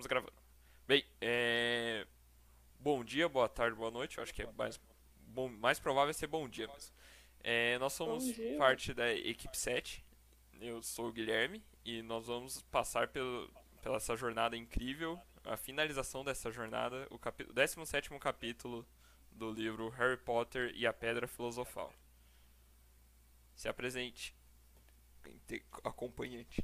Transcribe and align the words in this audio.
Estamos 0.00 0.06
gravando. 0.06 0.32
Bem, 0.86 1.04
é... 1.20 2.06
bom 2.78 3.04
dia, 3.04 3.28
boa 3.28 3.48
tarde, 3.48 3.76
boa 3.76 3.90
noite. 3.90 4.16
Eu 4.16 4.22
acho 4.22 4.32
que 4.32 4.42
é 4.42 4.50
mais, 4.52 4.80
bom, 5.26 5.48
mais 5.48 5.78
provável 5.78 6.14
ser 6.14 6.26
bom 6.26 6.48
dia 6.48 6.66
mesmo. 6.68 6.94
É, 7.42 7.78
nós 7.78 7.92
somos 7.92 8.24
parte 8.56 8.94
da 8.94 9.12
equipe 9.12 9.56
7. 9.56 10.02
Eu 10.58 10.82
sou 10.82 11.08
o 11.08 11.12
Guilherme 11.12 11.62
e 11.84 12.00
nós 12.00 12.26
vamos 12.26 12.62
passar 12.62 13.08
pelo, 13.08 13.50
pela 13.82 13.98
essa 13.98 14.16
jornada 14.16 14.56
incrível, 14.56 15.20
a 15.44 15.56
finalização 15.56 16.24
dessa 16.24 16.50
jornada, 16.50 17.06
o, 17.10 17.18
capi 17.18 17.44
17 17.52 18.08
capítulo 18.18 18.86
do 19.30 19.52
livro 19.52 19.90
Harry 19.90 20.16
Potter 20.16 20.72
e 20.74 20.86
a 20.86 20.94
Pedra 20.94 21.28
Filosofal. 21.28 21.92
Se 23.54 23.68
apresente, 23.68 24.34
acompanhante. 25.84 26.62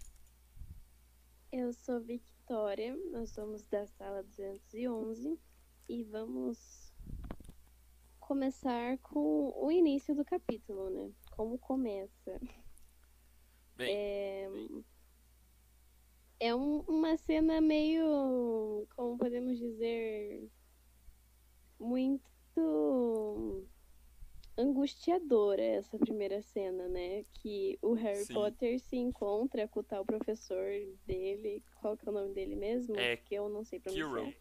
Eu 1.53 1.73
sou 1.75 2.01
Victoria, 2.49 2.97
nós 3.11 3.31
somos 3.31 3.65
da 3.65 3.85
sala 3.89 4.23
211 4.23 5.37
e 5.89 6.05
vamos 6.05 6.95
começar 8.21 8.99
com 8.99 9.53
o 9.57 9.69
início 9.69 10.15
do 10.15 10.25
capítulo, 10.25 10.89
né? 10.91 11.11
Como 11.33 11.59
começa. 11.59 12.41
Bem, 13.75 13.93
é 13.93 14.49
é 16.39 16.55
um, 16.55 16.83
uma 16.83 17.17
cena 17.17 17.61
meio, 17.61 18.87
como 18.95 19.19
podemos 19.19 19.59
dizer, 19.59 20.49
muito 21.81 23.67
angustiadora 24.57 25.63
essa 25.63 25.99
primeira 25.99 26.41
cena, 26.43 26.89
né? 26.89 27.25
Que 27.35 27.79
o 27.83 27.93
Harry 27.95 28.25
Sim. 28.25 28.35
Potter 28.35 28.81
se 28.81 28.97
encontra 28.97 29.67
com 29.69 29.81
o 29.81 29.85
tal 29.85 30.05
professor 30.05 30.67
dele. 31.07 31.63
Qual 31.81 31.97
que 31.97 32.07
é 32.09 32.11
o 32.11 32.15
nome 32.15 32.33
dele 32.35 32.57
mesmo? 32.57 32.97
É 32.97 33.17
que 33.17 33.35
eu 33.35 33.49
não 33.49 33.65
sei 33.65 33.79
pronunciar. 33.81 34.09
Kirill. 34.11 34.35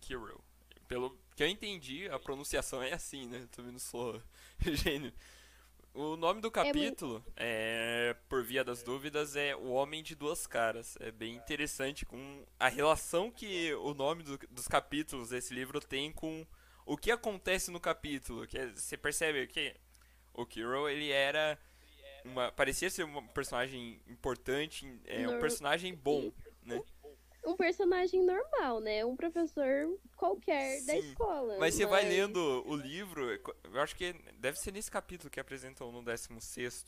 Kirill. 0.00 0.40
Pelo 0.88 1.16
que 1.36 1.42
eu 1.42 1.46
entendi, 1.48 2.08
a 2.08 2.18
pronunciação 2.18 2.82
é 2.82 2.92
assim, 2.92 3.26
né? 3.26 3.46
Também 3.52 3.72
não 3.72 3.78
sou 3.78 4.20
gênio. 4.60 5.12
O 5.92 6.14
nome 6.16 6.40
do 6.40 6.50
capítulo, 6.52 7.24
é, 7.36 8.14
por 8.28 8.44
via 8.44 8.62
das 8.62 8.80
dúvidas, 8.82 9.34
é 9.34 9.56
O 9.56 9.70
Homem 9.70 10.04
de 10.04 10.14
Duas 10.14 10.46
Caras. 10.46 10.96
É 11.00 11.10
bem 11.10 11.34
interessante 11.34 12.06
com 12.06 12.44
a 12.60 12.68
relação 12.68 13.28
que 13.30 13.74
o 13.74 13.92
nome 13.92 14.22
do- 14.22 14.38
dos 14.50 14.68
capítulos 14.68 15.30
desse 15.30 15.52
livro 15.52 15.80
tem 15.80 16.12
com 16.12 16.46
o 16.90 16.96
que 16.96 17.12
acontece 17.12 17.70
no 17.70 17.78
capítulo. 17.78 18.46
Que 18.48 18.58
é- 18.58 18.66
você 18.66 18.96
percebe 18.96 19.46
que 19.46 19.76
o 20.34 20.44
Kirill, 20.44 20.88
ele 20.88 21.10
era 21.12 21.56
uma, 22.24 22.50
parecia 22.50 22.90
ser 22.90 23.04
um 23.04 23.26
personagem 23.28 24.02
importante, 24.08 25.00
é 25.06 25.28
um 25.28 25.38
personagem 25.38 25.94
bom, 25.94 26.32
né? 26.62 26.82
Um 27.46 27.56
personagem 27.56 28.22
normal, 28.24 28.80
né? 28.80 29.04
Um 29.04 29.16
professor 29.16 29.98
qualquer 30.16 30.84
da 30.84 30.92
Sim, 30.92 30.98
escola. 30.98 31.58
Mas 31.58 31.74
você 31.74 31.86
vai 31.86 32.06
lendo 32.06 32.38
o 32.66 32.76
livro, 32.76 33.30
eu 33.32 33.80
acho 33.80 33.94
que 33.94 34.12
deve 34.38 34.58
ser 34.58 34.72
nesse 34.72 34.90
capítulo 34.90 35.30
que 35.30 35.40
apresentam 35.40 35.92
no 35.92 36.02
16 36.02 36.84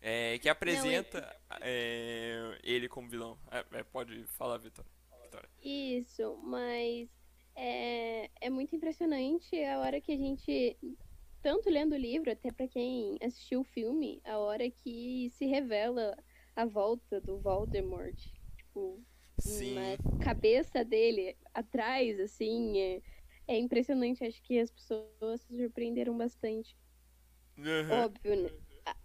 é, 0.00 0.38
que 0.38 0.48
apresenta 0.48 1.34
é, 1.60 2.58
ele 2.62 2.88
como 2.88 3.08
vilão. 3.08 3.38
É, 3.50 3.78
é, 3.78 3.82
pode 3.82 4.24
falar. 4.28 4.58
Vitória. 4.58 4.88
Isso, 5.62 6.36
mas 6.44 7.08
é, 7.56 8.30
é 8.40 8.50
muito 8.50 8.74
impressionante 8.76 9.56
a 9.64 9.80
hora 9.80 10.00
que 10.00 10.12
a 10.12 10.16
gente, 10.16 10.78
tanto 11.42 11.70
lendo 11.70 11.92
o 11.94 11.98
livro, 11.98 12.30
até 12.30 12.52
pra 12.52 12.68
quem 12.68 13.18
assistiu 13.22 13.60
o 13.60 13.64
filme, 13.64 14.20
a 14.24 14.38
hora 14.38 14.70
que 14.70 15.30
se 15.30 15.46
revela 15.46 16.16
a 16.56 16.64
volta 16.66 17.20
do 17.20 17.40
Voldemort. 17.40 18.16
Tipo, 18.56 19.04
Sim, 19.36 19.74
na 19.74 19.98
cabeça 20.18 20.84
dele, 20.84 21.36
atrás, 21.52 22.18
assim, 22.20 22.78
é, 22.80 23.02
é 23.48 23.58
impressionante. 23.58 24.24
Acho 24.24 24.42
que 24.42 24.58
as 24.58 24.70
pessoas 24.70 25.42
se 25.42 25.56
surpreenderam 25.56 26.16
bastante. 26.16 26.76
Aham. 27.58 28.04
Óbvio, 28.04 28.42
né? 28.42 28.50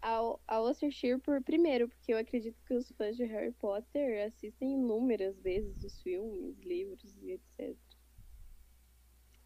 Ao, 0.01 0.41
ao 0.47 0.65
assistir 0.67 1.19
por 1.21 1.41
primeiro, 1.43 1.87
porque 1.87 2.11
eu 2.13 2.17
acredito 2.17 2.61
que 2.65 2.73
os 2.73 2.91
fãs 2.91 3.15
de 3.15 3.23
Harry 3.25 3.51
Potter 3.53 4.25
assistem 4.27 4.73
inúmeras 4.73 5.39
vezes 5.39 5.81
os 5.83 6.01
filmes, 6.01 6.57
livros 6.59 7.15
e 7.17 7.31
etc. 7.31 7.77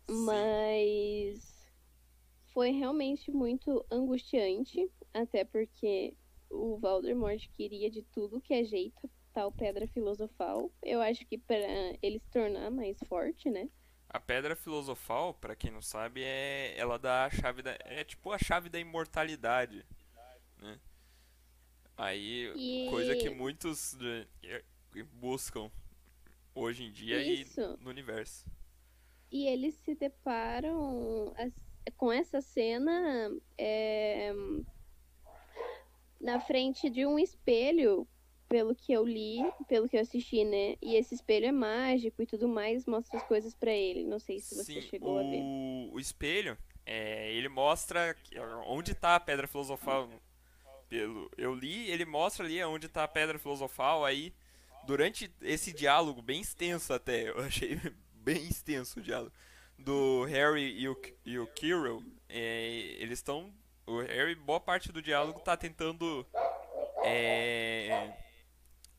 Sim. 0.08 0.26
Mas 0.26 1.54
foi 2.54 2.72
realmente 2.72 3.32
muito 3.32 3.86
angustiante, 3.92 4.90
até 5.14 5.44
porque 5.44 6.16
o 6.50 6.78
Voldemort 6.78 7.42
queria 7.54 7.90
de 7.90 8.04
tudo 8.04 8.42
que 8.42 8.54
é 8.54 8.64
jeito 8.64 9.10
tal 9.34 9.52
pedra 9.52 9.88
filosofal. 9.88 10.72
Eu 10.82 11.02
acho 11.02 11.26
que 11.26 11.38
para 11.38 11.58
ele 12.02 12.20
se 12.20 12.30
tornar 12.32 12.70
mais 12.70 12.98
forte, 13.10 13.50
né? 13.50 13.68
A 14.08 14.20
pedra 14.20 14.56
filosofal, 14.56 15.34
pra 15.34 15.56
quem 15.56 15.72
não 15.72 15.82
sabe, 15.82 16.22
é 16.24 16.76
ela 16.78 17.00
dá 17.00 17.26
a 17.26 17.32
chave 17.32 17.64
da 17.64 17.76
é 17.80 18.04
tipo 18.04 18.32
a 18.32 18.38
chave 18.38 18.70
da 18.70 18.80
imortalidade, 18.80 19.84
né? 20.62 20.80
Aí, 21.98 22.52
E- 22.56 22.88
coisa 22.90 23.16
que 23.16 23.30
muitos 23.30 23.94
né, 23.96 24.28
é, 24.44 24.64
buscam 25.14 25.72
hoje 26.54 26.84
em 26.84 26.92
dia 26.92 27.20
Isso. 27.24 27.60
e 27.80 27.84
no 27.84 27.90
universo. 27.90 28.46
E 29.34 29.48
eles 29.48 29.74
se 29.84 29.96
deparam 29.96 31.34
com 31.98 32.12
essa 32.12 32.40
cena 32.40 33.36
é, 33.58 34.32
na 36.22 36.40
frente 36.40 36.88
de 36.88 37.04
um 37.04 37.18
espelho, 37.18 38.08
pelo 38.48 38.76
que 38.76 38.94
eu 38.94 39.04
li, 39.04 39.40
pelo 39.68 39.90
que 39.90 39.98
eu 39.98 40.02
assisti, 40.02 40.46
né? 40.46 40.76
E 40.80 40.96
esse 40.96 41.16
espelho 41.16 41.48
é 41.48 41.52
mágico 41.52 42.22
e 42.22 42.28
tudo 42.28 42.48
mais, 42.48 42.86
mostra 42.86 43.18
as 43.18 43.28
coisas 43.28 43.56
pra 43.56 43.72
ele. 43.72 44.04
Não 44.04 44.20
sei 44.20 44.40
se 44.40 44.54
você 44.54 44.80
Sim, 44.80 44.82
chegou 44.82 45.16
o, 45.16 45.18
a 45.18 45.24
ver. 45.24 45.42
o 45.92 46.00
espelho, 46.00 46.56
é, 46.86 47.34
ele 47.34 47.50
mostra 47.50 48.16
onde 48.68 48.92
está 48.92 49.16
a 49.16 49.20
pedra 49.20 49.48
filosofal. 49.48 50.08
Pelo, 50.88 51.32
eu 51.36 51.56
li, 51.56 51.90
ele 51.90 52.06
mostra 52.06 52.46
ali 52.46 52.64
onde 52.64 52.86
está 52.86 53.04
a 53.04 53.08
pedra 53.08 53.40
filosofal. 53.40 54.06
Aí, 54.06 54.32
durante 54.86 55.34
esse 55.42 55.74
diálogo 55.74 56.22
bem 56.22 56.42
extenso 56.42 56.94
até, 56.94 57.32
eu 57.32 57.40
achei 57.40 57.80
bem 58.24 58.44
extenso 58.48 59.00
o 59.00 59.04
diálogo 59.04 59.34
do 59.78 60.24
Harry 60.26 60.80
e 60.80 60.88
o, 60.88 60.98
e 61.26 61.40
o 61.40 61.48
Kirill, 61.48 62.04
é, 62.30 62.96
eles 63.00 63.20
estão, 63.20 63.54
o 63.86 64.00
Harry 64.00 64.36
boa 64.36 64.60
parte 64.60 64.92
do 64.92 65.02
diálogo 65.02 65.40
tá 65.42 65.58
tentando 65.58 66.26
é, 67.04 68.14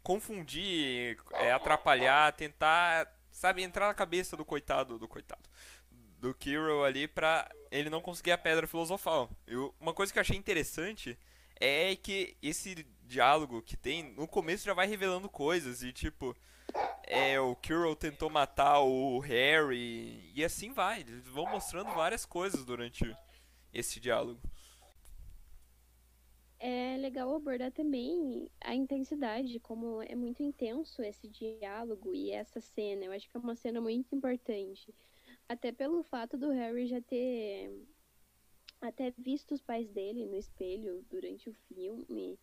confundir, 0.03 1.19
é, 1.33 1.53
atrapalhar, 1.53 2.33
tentar, 2.33 3.11
sabe, 3.31 3.63
entrar 3.63 3.87
na 3.87 3.95
cabeça 3.95 4.37
do 4.37 4.45
coitado, 4.45 4.99
do 4.99 5.09
coitado, 5.09 5.49
do 6.19 6.35
Kirill 6.35 6.85
ali 6.85 7.09
pra 7.09 7.51
ele 7.71 7.89
não 7.89 8.01
conseguir 8.01 8.33
a 8.33 8.39
pedra 8.39 8.67
filosofal. 8.67 9.31
Eu, 9.47 9.75
uma 9.81 9.95
coisa 9.95 10.13
que 10.13 10.19
eu 10.19 10.23
achei 10.23 10.37
interessante 10.37 11.19
é 11.59 11.97
que 11.97 12.37
esse 12.43 12.87
diálogo 13.05 13.63
que 13.63 13.77
tem, 13.77 14.03
no 14.15 14.29
começo 14.29 14.65
já 14.65 14.75
vai 14.75 14.87
revelando 14.87 15.29
coisas 15.29 15.83
e 15.83 15.93
tipo, 15.93 16.37
é, 17.07 17.39
o 17.39 17.55
Kirill 17.57 17.95
tentou 17.95 18.31
matar 18.31 18.81
o 18.81 19.19
Harry 19.21 20.33
e 20.35 20.45
assim 20.45 20.73
vai, 20.73 21.01
eles 21.01 21.27
vão 21.29 21.47
mostrando 21.47 21.93
várias 21.95 22.25
coisas 22.25 22.65
durante 22.65 23.17
esse 23.73 24.01
diálogo. 24.01 24.41
É 26.59 26.97
legal 26.97 27.35
abordar 27.35 27.71
também 27.73 28.51
a 28.63 28.75
intensidade, 28.75 29.61
como 29.61 30.01
é 30.03 30.15
muito 30.15 30.43
intenso 30.43 31.03
esse 31.03 31.29
diálogo 31.29 32.15
e 32.15 32.31
essa 32.31 32.59
cena. 32.59 33.05
Eu 33.05 33.13
acho 33.13 33.29
que 33.29 33.37
é 33.37 33.41
uma 33.41 33.55
cena 33.55 33.83
muito 33.83 34.15
importante. 34.15 34.95
Até 35.47 35.73
pelo 35.73 36.03
fato 36.03 36.39
do 36.39 36.51
Harry 36.51 36.87
já 36.87 37.03
ter 37.03 37.71
até 38.81 39.11
visto 39.19 39.53
os 39.53 39.61
pais 39.61 39.91
dele 39.91 40.25
no 40.25 40.37
espelho 40.37 41.05
durante 41.11 41.51
o 41.51 41.55
filme. 41.69 42.39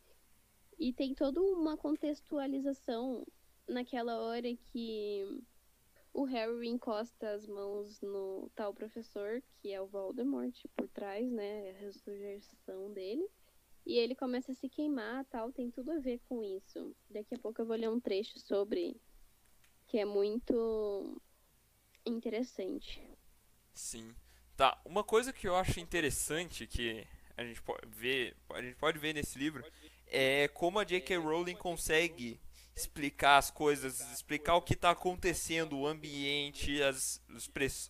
E 0.77 0.93
tem 0.93 1.15
toda 1.15 1.41
uma 1.41 1.75
contextualização 1.75 3.25
naquela 3.67 4.19
hora 4.19 4.47
que 4.71 5.41
o 6.13 6.23
Harry 6.25 6.67
encosta 6.67 7.31
as 7.31 7.47
mãos 7.47 8.01
no 8.01 8.49
tal 8.55 8.73
professor, 8.73 9.41
que 9.61 9.71
é 9.71 9.81
o 9.81 9.87
Voldemort, 9.87 10.53
por 10.75 10.87
trás, 10.89 11.31
né? 11.31 11.71
A 11.71 11.79
ressurreição 11.79 12.91
dele. 12.93 13.27
E 13.85 13.97
ele 13.97 14.13
começa 14.13 14.51
a 14.51 14.55
se 14.55 14.69
queimar 14.69 15.25
tal, 15.25 15.51
tem 15.51 15.71
tudo 15.71 15.91
a 15.91 15.99
ver 15.99 16.19
com 16.27 16.43
isso. 16.43 16.95
Daqui 17.09 17.33
a 17.35 17.39
pouco 17.39 17.61
eu 17.61 17.65
vou 17.65 17.75
ler 17.75 17.89
um 17.89 17.99
trecho 17.99 18.39
sobre 18.39 18.99
que 19.87 19.97
é 19.97 20.05
muito 20.05 21.21
interessante. 22.05 23.01
Sim. 23.73 24.13
Tá, 24.55 24.79
uma 24.85 25.03
coisa 25.03 25.33
que 25.33 25.47
eu 25.47 25.55
acho 25.55 25.79
interessante 25.79 26.67
que 26.67 27.07
a 27.35 27.43
gente 27.43 27.61
pode 27.61 27.87
ver, 27.87 28.35
a 28.49 28.61
gente 28.61 28.75
pode 28.75 28.99
ver 28.99 29.13
nesse 29.13 29.39
livro 29.39 29.63
é 30.07 30.47
como 30.49 30.77
a 30.77 30.83
J.K. 30.83 31.17
Rowling 31.17 31.55
consegue 31.55 32.39
explicar 32.81 33.37
as 33.37 33.49
coisas, 33.49 33.99
explicar 34.11 34.55
o 34.55 34.61
que 34.61 34.73
está 34.73 34.91
acontecendo, 34.91 35.77
o 35.77 35.87
ambiente, 35.87 36.81
as, 36.83 37.21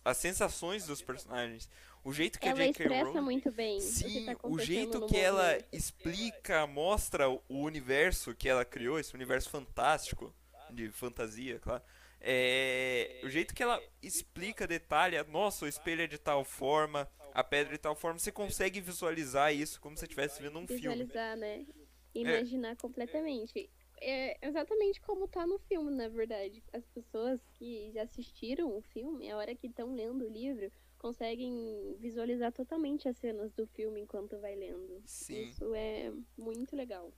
as 0.04 0.16
sensações 0.16 0.86
dos 0.86 1.02
personagens. 1.02 1.68
O 2.04 2.12
jeito 2.12 2.40
que 2.40 2.48
ela 2.48 2.60
a 2.60 2.66
J.K. 2.66 3.02
Rowling 3.02 3.20
muito 3.20 3.50
bem. 3.52 3.78
o 3.78 3.80
Sim, 3.80 4.24
tá 4.24 4.36
o 4.42 4.58
jeito 4.58 5.06
que 5.06 5.16
ela 5.16 5.56
explica, 5.70 6.66
mostra 6.66 7.28
o 7.28 7.40
universo 7.48 8.34
que 8.34 8.48
ela 8.48 8.64
criou, 8.64 8.98
esse 8.98 9.14
universo 9.14 9.48
fantástico, 9.48 10.34
de 10.70 10.90
fantasia, 10.90 11.60
claro, 11.60 11.82
é, 12.24 13.20
jeito 13.24 13.52
que 13.52 13.62
ela 13.62 13.82
explica, 14.00 14.64
detalha, 14.64 15.24
nossa, 15.24 15.64
o 15.64 15.68
espelho 15.68 16.02
é 16.02 16.06
de 16.06 16.18
tal 16.18 16.44
forma, 16.44 17.10
a 17.34 17.42
pedra 17.42 17.72
é 17.72 17.76
de 17.76 17.82
tal 17.82 17.96
forma, 17.96 18.18
você 18.18 18.30
consegue 18.30 18.80
visualizar 18.80 19.52
isso 19.52 19.80
como 19.80 19.96
se 19.96 20.04
estivesse 20.04 20.40
vendo 20.40 20.58
um 20.58 20.64
Visualizar, 20.64 21.36
filme. 21.36 21.40
né? 21.40 21.66
Imaginar 22.14 22.76
completamente. 22.76 23.68
É 24.04 24.36
exatamente 24.42 25.00
como 25.00 25.28
tá 25.28 25.46
no 25.46 25.58
filme, 25.60 25.90
na 25.92 26.08
verdade. 26.08 26.62
As 26.72 26.84
pessoas 26.88 27.40
que 27.54 27.92
já 27.92 28.02
assistiram 28.02 28.76
o 28.76 28.82
filme, 28.82 29.30
a 29.30 29.36
hora 29.36 29.54
que 29.54 29.68
estão 29.68 29.94
lendo 29.94 30.24
o 30.24 30.28
livro, 30.28 30.70
conseguem 30.98 31.96
visualizar 31.98 32.52
totalmente 32.52 33.08
as 33.08 33.16
cenas 33.16 33.52
do 33.52 33.66
filme 33.68 34.00
enquanto 34.00 34.40
vai 34.40 34.56
lendo. 34.56 35.02
Sim. 35.06 35.42
Isso 35.42 35.72
é 35.74 36.12
muito 36.36 36.74
legal. 36.74 37.12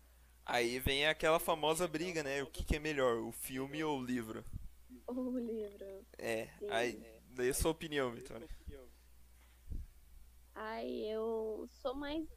Aí 0.45 0.79
vem 0.79 1.07
aquela 1.07 1.39
famosa 1.39 1.89
briga, 1.89 2.23
né? 2.23 2.43
O 2.43 2.47
que, 2.47 2.63
que 2.63 2.77
é 2.77 2.79
melhor, 2.79 3.17
o 3.17 3.33
filme 3.33 3.83
ou 3.83 3.99
o 3.99 4.05
livro? 4.05 4.45
O 5.07 5.39
livro. 5.39 6.07
É, 6.19 6.49
Sim. 6.59 6.67
aí, 6.69 7.03
daí 7.31 7.49
a 7.49 7.55
sua 7.55 7.71
opinião, 7.71 8.11
Vitória. 8.11 8.47
Ai, 10.55 10.89
eu 11.07 11.67
sou 11.69 11.95
mais. 11.95 12.29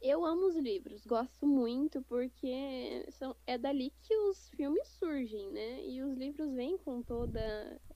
Eu 0.00 0.24
amo 0.24 0.46
os 0.46 0.56
livros, 0.56 1.04
gosto 1.04 1.46
muito, 1.46 2.02
porque 2.02 3.04
são... 3.10 3.34
é 3.46 3.58
dali 3.58 3.92
que 4.02 4.16
os 4.16 4.48
filmes 4.50 4.86
surgem, 4.88 5.50
né? 5.50 5.84
E 5.84 6.02
os 6.02 6.16
livros 6.16 6.52
vêm 6.52 6.78
com 6.78 7.02
toda 7.02 7.40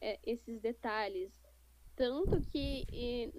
é, 0.00 0.18
esses 0.24 0.60
detalhes. 0.60 1.32
Tanto 1.94 2.40
que 2.40 2.84
e, 2.92 3.32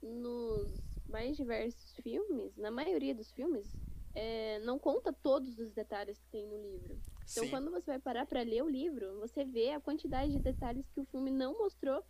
nos 0.00 0.80
mais 1.08 1.36
diversos 1.36 1.94
filmes, 1.96 2.56
na 2.56 2.70
maioria 2.70 3.14
dos 3.14 3.32
filmes, 3.32 3.76
é, 4.14 4.60
não 4.60 4.78
conta 4.78 5.12
todos 5.12 5.58
os 5.58 5.72
detalhes 5.72 6.18
que 6.18 6.28
tem 6.30 6.46
no 6.46 6.56
livro. 6.56 7.00
Então, 7.30 7.44
Sim, 7.44 7.50
quando 7.50 7.70
você 7.70 7.92
vai 7.92 7.98
parar 7.98 8.26
pra 8.26 8.42
ler 8.42 8.62
o 8.62 8.68
livro, 8.68 9.18
você 9.18 9.44
vê 9.44 9.70
a 9.70 9.80
quantidade 9.80 10.32
de 10.32 10.38
detalhes 10.38 10.88
que 10.90 11.00
o 11.00 11.04
filme 11.06 11.30
não 11.30 11.58
mostrou. 11.58 12.04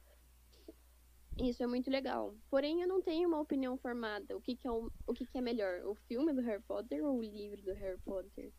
Isso 1.38 1.62
é 1.62 1.67
muito 1.67 1.90
legal. 1.90 2.34
Porém, 2.50 2.82
eu 2.82 2.88
não 2.88 3.02
tenho 3.02 3.29
uma 3.29 3.40
opinião 3.40 3.76
formada. 3.79 4.37
O 4.37 4.40
que, 4.40 4.56
que, 4.56 4.67
é, 4.67 4.70
o, 4.70 4.90
o 5.06 5.14
que, 5.14 5.26
que 5.26 5.38
é 5.38 5.40
melhor? 5.40 5.84
O 5.87 5.94
filme 5.94 6.32
do 6.32 6.40
Harry 6.43 6.62
Potter 6.62 7.05
ou 7.05 7.19
o 7.19 7.23
livro 7.23 7.62
do 7.62 7.73
Harry 7.75 7.99
Potter? 8.05 8.52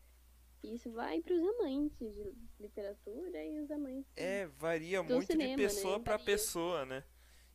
Isso 0.62 0.90
vai 0.92 1.20
pros 1.20 1.42
amantes 1.42 1.98
de 1.98 2.34
literatura 2.58 3.44
e 3.44 3.60
os 3.60 3.70
amantes. 3.70 4.10
é, 4.16 4.46
varia 4.46 5.02
muito 5.02 5.26
cinema, 5.26 5.50
de 5.50 5.56
pessoa 5.56 5.98
né? 5.98 6.04
pra 6.04 6.18
pessoa, 6.18 6.84
né? 6.86 7.04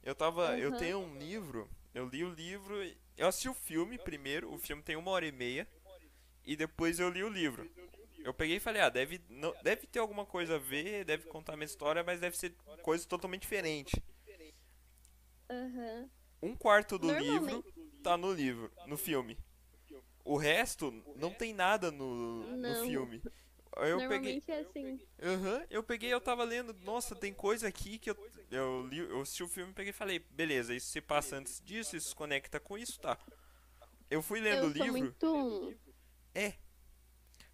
Eu 0.04 0.16
tava, 0.16 0.57
eu 0.57 0.69
Aham. 0.69 0.77
tenho 0.77 1.00
um 1.00 1.18
livro, 1.18 1.69
eu 1.94 2.07
li 2.07 2.24
o 2.24 2.30
livro, 2.30 2.75
eu 3.18 3.27
assisti 3.27 3.50
o 3.50 3.54
filme 3.54 3.98
primeiro, 3.98 4.54
o 4.54 4.57
filme 4.57 4.81
tem 4.81 4.95
uma 4.95 5.12
hora 5.12 5.25
e 5.25 5.31
meia, 5.31 5.68
e 6.45 6.56
depois 6.56 7.00
eu 7.00 7.10
li 7.10 7.24
o 7.24 7.30
livro. 7.30 7.68
Eu 8.24 8.33
peguei 8.33 8.57
e 8.57 8.60
falei, 8.60 8.81
ah, 8.81 8.89
deve, 8.89 9.21
não, 9.30 9.54
deve 9.63 9.88
ter 9.88 10.00
alguma 10.00 10.25
coisa 10.25 10.56
a 10.56 10.60
ver, 10.60 11.04
deve 11.06 11.25
contar 11.25 11.54
a 11.54 11.57
minha 11.57 11.66
história, 11.66 12.04
mas 12.04 12.19
deve 12.19 12.38
ser 12.38 12.54
coisa 12.81 13.07
totalmente 13.07 13.42
diferente. 13.42 14.01
Aham. 15.50 16.10
Um 16.42 16.56
quarto 16.56 16.98
do 16.98 17.12
livro 17.12 17.63
tá 18.01 18.16
no 18.18 18.31
livro, 18.31 18.72
no 18.88 18.98
filme. 18.98 19.38
O 20.24 20.38
resto 20.38 20.92
não 21.16 21.34
tem 21.34 21.54
nada 21.54 21.92
no, 21.92 22.44
no 22.57 22.86
filme. 22.86 23.22
Eu 23.78 24.07
peguei, 24.07 24.44
é 24.48 24.60
assim. 24.60 25.00
Aham, 25.22 25.66
eu 25.69 25.84
peguei, 25.84 26.13
eu 26.13 26.19
tava 26.19 26.44
lendo, 26.44 26.74
nossa, 26.84 27.16
tem 27.16 27.34
coisa 27.34 27.68
aqui 27.68 27.98
que 27.98 28.10
eu, 28.10 28.30
eu 28.51 28.86
li, 28.88 29.00
eu 29.00 29.22
assisti 29.22 29.44
o 29.44 29.48
filme 29.48 29.72
e 29.72 29.75
peguei 29.75 29.92
e 29.92 29.94
falei, 29.94 30.19
beleza, 30.19 30.74
isso 30.74 30.88
se 30.88 31.00
passa 31.00 31.38
antes 31.38 31.62
disso, 31.63 31.95
isso 31.95 32.10
se 32.10 32.16
conecta 32.16 32.60
com 32.60 32.78
isso, 32.78 33.00
tá. 33.00 33.18
Eu 34.10 34.22
fui 34.22 34.40
lendo 34.40 34.66
o 34.66 34.69
livro, 34.69 35.00
muito. 35.00 35.75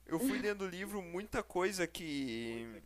eu 0.05 0.19
fui 0.19 0.39
lendo 0.39 0.63
o 0.63 0.67
livro, 0.67 1.01
muita 1.01 1.43
coisa 1.43 1.85
que 1.85 2.81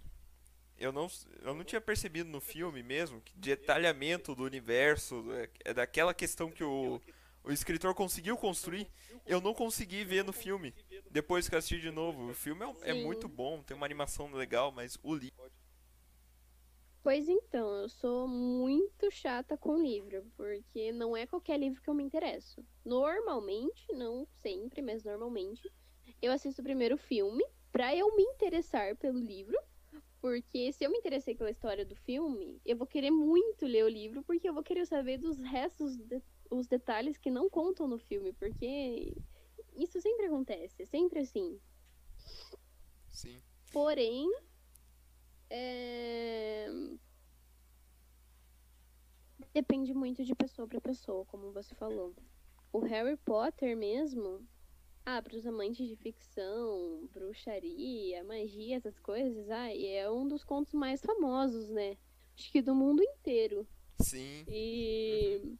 eu 0.79 0.91
não, 0.91 1.07
eu 1.41 1.53
não 1.53 1.63
tinha 1.63 1.81
percebido 1.81 2.29
no 2.29 2.39
filme 2.39 2.81
mesmo, 2.81 3.21
que 3.21 3.37
detalhamento 3.37 4.33
do 4.33 4.43
universo, 4.43 5.25
é, 5.33 5.49
é 5.65 5.73
daquela 5.73 6.13
questão 6.13 6.49
que 6.49 6.63
o, 6.63 7.01
o 7.43 7.51
escritor 7.51 7.93
conseguiu 7.93 8.37
construir, 8.37 8.87
eu 9.25 9.41
não 9.41 9.53
consegui 9.53 10.03
ver 10.03 10.23
no 10.23 10.33
filme. 10.33 10.73
Depois 11.11 11.47
que 11.49 11.55
eu 11.55 11.59
assisti 11.59 11.81
de 11.81 11.91
novo, 11.91 12.29
o 12.29 12.33
filme 12.33 12.65
é, 12.81 12.91
é 12.91 12.93
muito 12.93 13.27
bom, 13.27 13.61
tem 13.61 13.75
uma 13.75 13.85
animação 13.85 14.31
legal, 14.31 14.71
mas 14.71 14.97
o 15.03 15.13
livro 15.13 15.51
Pois 17.01 17.29
então, 17.29 17.73
eu 17.75 17.87
sou 17.87 18.27
muito 18.27 19.09
chata 19.09 19.57
com 19.57 19.81
livro, 19.81 20.25
porque 20.35 20.91
não 20.91 21.15
é 21.15 21.25
qualquer 21.25 21.57
livro 21.57 21.81
que 21.81 21.89
eu 21.89 21.93
me 21.93 22.03
interesso. 22.03 22.63
Normalmente, 22.83 23.91
não 23.93 24.27
sempre, 24.43 24.81
mas 24.81 25.03
normalmente, 25.03 25.71
eu 26.21 26.31
assisto 26.31 26.61
primeiro 26.61 26.95
o 26.95 26.99
filme 26.99 27.43
pra 27.71 27.95
eu 27.95 28.13
me 28.15 28.23
interessar 28.23 28.97
pelo 28.97 29.17
livro, 29.17 29.57
porque 30.21 30.71
se 30.73 30.83
eu 30.83 30.91
me 30.91 30.97
interessei 30.97 31.35
pela 31.35 31.49
história 31.51 31.85
do 31.85 31.95
filme, 31.95 32.61
eu 32.65 32.75
vou 32.75 32.87
querer 32.87 33.11
muito 33.11 33.65
ler 33.65 33.85
o 33.85 33.89
livro, 33.89 34.23
porque 34.23 34.47
eu 34.49 34.53
vou 34.53 34.63
querer 34.63 34.85
saber 34.85 35.17
dos 35.17 35.37
restos, 35.39 35.97
de- 35.97 36.21
os 36.49 36.67
detalhes 36.67 37.17
que 37.17 37.31
não 37.31 37.49
contam 37.49 37.87
no 37.87 37.97
filme, 37.97 38.33
porque 38.33 39.15
isso 39.75 39.99
sempre 40.01 40.25
acontece, 40.25 40.81
é 40.81 40.85
sempre 40.85 41.19
assim. 41.19 41.59
Sim. 43.09 43.41
Porém, 43.71 44.29
é, 45.49 46.67
depende 49.53 49.93
muito 49.93 50.23
de 50.23 50.35
pessoa 50.35 50.67
para 50.67 50.81
pessoa, 50.81 51.25
como 51.25 51.51
você 51.51 51.73
falou. 51.75 52.13
O 52.71 52.79
Harry 52.79 53.17
Potter 53.17 53.75
mesmo, 53.75 54.47
ah, 55.17 55.21
para 55.21 55.35
os 55.35 55.45
amantes 55.45 55.87
de 55.87 55.95
ficção, 55.95 57.07
bruxaria, 57.11 58.23
magia, 58.23 58.77
essas 58.77 58.99
coisas, 58.99 59.49
ah, 59.49 59.73
é 59.73 60.09
um 60.09 60.27
dos 60.27 60.43
contos 60.43 60.73
mais 60.73 61.01
famosos, 61.01 61.69
né? 61.69 61.97
Acho 62.37 62.51
que 62.51 62.61
do 62.61 62.75
mundo 62.75 63.01
inteiro. 63.01 63.67
Sim. 63.99 64.45
E 64.47 65.57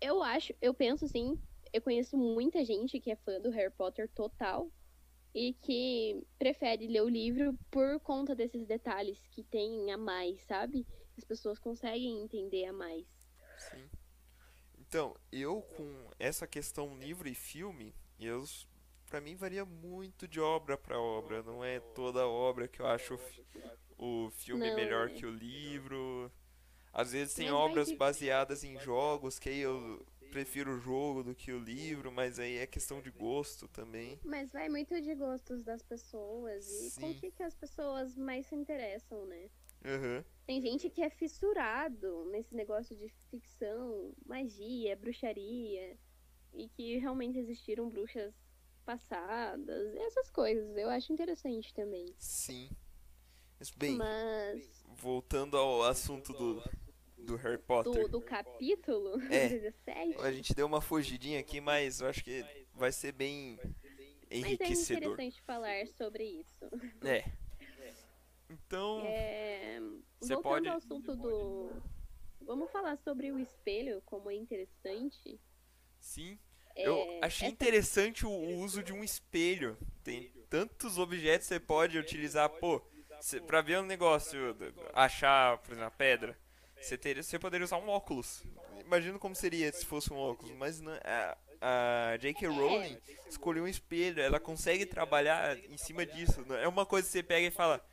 eu 0.00 0.22
acho, 0.22 0.54
eu 0.60 0.72
penso 0.72 1.04
assim, 1.04 1.38
eu 1.72 1.82
conheço 1.82 2.16
muita 2.16 2.64
gente 2.64 2.98
que 2.98 3.10
é 3.10 3.16
fã 3.16 3.38
do 3.40 3.50
Harry 3.50 3.72
Potter 3.72 4.08
total 4.08 4.70
e 5.34 5.52
que 5.52 6.24
prefere 6.38 6.86
ler 6.86 7.02
o 7.02 7.08
livro 7.08 7.56
por 7.70 8.00
conta 8.00 8.34
desses 8.34 8.66
detalhes 8.66 9.20
que 9.30 9.42
tem 9.42 9.92
a 9.92 9.98
mais, 9.98 10.40
sabe? 10.44 10.86
As 11.16 11.24
pessoas 11.24 11.58
conseguem 11.58 12.22
entender 12.22 12.64
a 12.64 12.72
mais. 12.72 13.06
Sim. 13.58 13.88
Então, 14.78 15.14
eu 15.30 15.60
com 15.76 16.10
essa 16.18 16.46
questão 16.46 16.96
livro 16.96 17.28
e 17.28 17.34
filme, 17.34 17.94
eu 18.18 18.42
para 19.08 19.20
mim 19.20 19.34
varia 19.34 19.64
muito 19.64 20.28
de 20.28 20.40
obra 20.40 20.76
para 20.76 21.00
obra, 21.00 21.42
não 21.42 21.64
é 21.64 21.80
toda 21.80 22.26
obra 22.26 22.68
que 22.68 22.80
eu 22.80 22.86
acho 22.86 23.14
o 23.14 23.18
fi- 23.18 23.44
o 23.98 24.30
filme 24.30 24.68
Não, 24.68 24.76
melhor 24.76 25.10
que 25.10 25.26
o 25.26 25.30
livro. 25.30 26.30
Às 26.92 27.12
vezes 27.12 27.34
tem 27.34 27.50
obras 27.50 27.92
baseadas 27.92 28.64
em 28.64 28.78
jogos 28.80 29.38
que 29.38 29.48
aí 29.48 29.60
eu 29.60 30.04
prefiro 30.30 30.74
o 30.74 30.78
jogo 30.78 31.22
do 31.22 31.34
que 31.34 31.52
o 31.52 31.58
livro, 31.58 32.12
mas 32.12 32.38
aí 32.38 32.56
é 32.56 32.66
questão 32.66 33.00
de 33.00 33.10
gosto 33.10 33.66
também. 33.68 34.18
Mas 34.24 34.52
vai 34.52 34.68
muito 34.68 35.00
de 35.00 35.14
gostos 35.14 35.62
das 35.64 35.82
pessoas 35.82 36.66
e 36.68 37.00
com 37.00 37.06
o 37.10 37.14
Sim. 37.14 37.20
que, 37.20 37.30
que 37.30 37.42
as 37.42 37.54
pessoas 37.54 38.16
mais 38.16 38.46
se 38.46 38.54
interessam, 38.54 39.24
né? 39.26 39.48
Aham. 39.84 40.24
Tem 40.46 40.60
gente 40.60 40.88
que 40.90 41.02
é 41.02 41.10
fissurado 41.10 42.24
nesse 42.30 42.54
negócio 42.54 42.96
de 42.96 43.08
ficção, 43.30 44.12
magia, 44.26 44.96
bruxaria, 44.96 45.96
e 46.54 46.68
que 46.68 46.98
realmente 46.98 47.38
existiram 47.38 47.88
bruxas 47.88 48.34
passadas, 48.88 49.94
essas 49.96 50.30
coisas. 50.30 50.74
Eu 50.78 50.88
acho 50.88 51.12
interessante 51.12 51.74
também. 51.74 52.06
Sim. 52.18 52.70
Mas 53.60 53.70
bem, 53.70 53.96
Mas 53.98 54.82
voltando 54.96 55.58
ao 55.58 55.82
assunto 55.82 56.32
do 56.32 56.62
do 57.18 57.36
Harry 57.36 57.58
Potter. 57.58 58.04
do, 58.04 58.08
do 58.08 58.20
capítulo 58.22 59.20
É. 59.30 59.48
17, 59.84 60.18
A 60.22 60.32
gente 60.32 60.54
deu 60.54 60.66
uma 60.66 60.80
fugidinha 60.80 61.38
aqui, 61.40 61.60
mas 61.60 62.00
eu 62.00 62.06
acho 62.08 62.24
que 62.24 62.42
vai 62.72 62.90
ser 62.92 63.12
bem 63.12 63.58
mas 63.62 63.74
é 64.30 64.36
enriquecedor. 64.38 65.12
interessante 65.12 65.42
falar 65.42 65.86
sobre 65.88 66.24
isso. 66.24 66.64
É. 67.04 67.24
Então, 68.48 69.02
É, 69.04 69.78
Você 70.20 70.32
voltando 70.34 70.42
pode- 70.42 70.68
ao 70.68 70.76
assunto 70.78 71.14
do. 71.16 71.70
Vamos 72.40 72.70
falar 72.70 72.96
sobre 72.96 73.30
o 73.30 73.38
espelho, 73.38 74.00
como 74.06 74.30
é 74.30 74.34
interessante. 74.34 75.38
sim. 76.00 76.38
Eu 76.78 76.96
É, 77.22 77.26
achei 77.26 77.46
essa- 77.48 77.52
interessante 77.54 78.24
o 78.26 78.30
uso 78.30 78.82
de 78.82 78.92
um 78.92 79.02
espelho. 79.04 79.76
Tem 80.04 80.30
tantos 80.48 80.98
objetos 80.98 81.48
que 81.48 81.54
você 81.54 81.60
pode 81.60 81.98
utilizar, 81.98 82.48
pô, 82.48 82.80
cê, 83.20 83.40
pra 83.40 83.60
ver 83.60 83.78
um 83.80 83.86
negócio, 83.86 84.56
achar, 84.94 85.58
por 85.58 85.72
exemplo, 85.72 85.88
a 85.88 85.90
pedra, 85.90 86.38
você, 86.80 86.96
teria, 86.96 87.22
você 87.22 87.38
poderia 87.38 87.64
usar 87.64 87.76
um 87.78 87.88
óculos. 87.88 88.42
Imagino 88.84 89.18
como 89.18 89.34
seria 89.34 89.70
se 89.72 89.84
fosse 89.84 90.12
um 90.12 90.16
óculos, 90.16 90.52
mas 90.56 90.80
não, 90.80 90.92
a, 91.04 91.36
a 92.12 92.16
J.K. 92.18 92.46
Rowling 92.48 92.96
escolheu 93.28 93.64
um 93.64 93.68
espelho, 93.68 94.22
ela 94.22 94.40
consegue 94.40 94.86
trabalhar 94.86 95.58
em 95.58 95.76
cima 95.76 96.06
disso. 96.06 96.42
não 96.46 96.56
É 96.56 96.66
uma 96.68 96.86
coisa 96.86 97.06
que 97.06 97.12
você 97.12 97.22
pega 97.22 97.46
e 97.48 97.50
fala, 97.50 97.84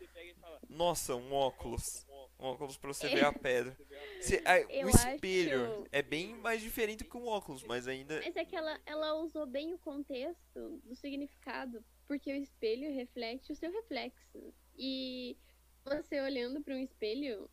nossa, 0.69 1.15
um 1.15 1.33
óculos. 1.33 2.05
Um 2.39 2.47
óculos 2.47 2.77
pra 2.77 2.93
você 2.93 3.07
ver 3.23 3.25
a 3.25 3.31
pedra. 3.33 3.77
Você- 4.19 4.41
a- 4.45 4.85
o 4.85 4.89
espelho 4.89 5.65
acho- 5.65 5.87
é 5.91 6.01
bem 6.01 6.35
mais 6.35 6.61
diferente 6.61 7.03
que 7.03 7.17
um 7.17 7.27
óculos, 7.27 7.63
mas 7.63 7.87
ainda. 7.87 8.19
Mas 8.23 8.35
é 8.35 8.45
que 8.45 8.55
ela, 8.55 8.79
ela 8.85 9.13
usou 9.15 9.45
bem 9.45 9.73
o 9.73 9.77
contexto 9.79 10.81
do 10.83 10.95
significado, 10.95 11.83
porque 12.07 12.31
o 12.31 12.35
espelho 12.35 12.93
reflete 12.93 13.51
o 13.51 13.55
seu 13.55 13.71
reflexo. 13.71 14.53
E 14.77 15.37
você 15.85 16.19
olhando 16.19 16.61
para 16.61 16.73
um 16.75 16.79
espelho, 16.79 17.49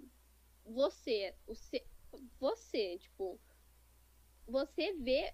você, 0.65 1.35
você, 1.47 1.85
você, 2.41 2.99
tipo, 2.99 3.39
você 4.47 4.93
vê, 4.95 5.33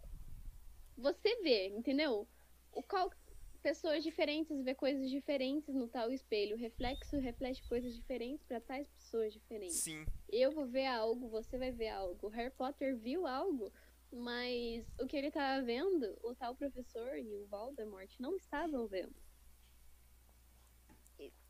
você 0.97 1.37
vê, 1.43 1.69
entendeu? 1.69 2.29
O 2.73 2.83
qual 2.83 3.11
pessoas 3.59 4.03
diferentes 4.03 4.63
vê 4.65 4.75
coisas 4.75 5.11
diferentes 5.11 5.75
no 5.75 5.89
tal 5.89 6.11
espelho, 6.11 6.57
o 6.57 6.59
reflexo 6.59 7.19
reflete 7.19 7.63
coisas 7.69 7.95
diferentes 7.95 8.45
para 8.47 8.61
tais 8.61 8.89
pessoas 8.89 9.33
diferentes. 9.33 9.77
Sim. 9.77 10.07
Eu 10.29 10.53
vou 10.53 10.67
ver 10.67 10.87
algo, 10.87 11.29
você 11.29 11.59
vai 11.59 11.73
ver 11.73 11.89
algo. 11.89 12.29
Harry 12.29 12.53
Potter 12.55 12.97
viu 12.97 13.27
algo, 13.27 13.73
mas 14.11 14.87
o 15.01 15.07
que 15.07 15.17
ele 15.17 15.29
estava 15.29 15.65
vendo, 15.65 16.19
o 16.23 16.35
tal 16.35 16.55
professor 16.55 17.19
e 17.19 17.37
o 17.37 17.47
Voldemort 17.47 18.11
não 18.19 18.37
estavam 18.37 18.87
vendo. 18.87 19.15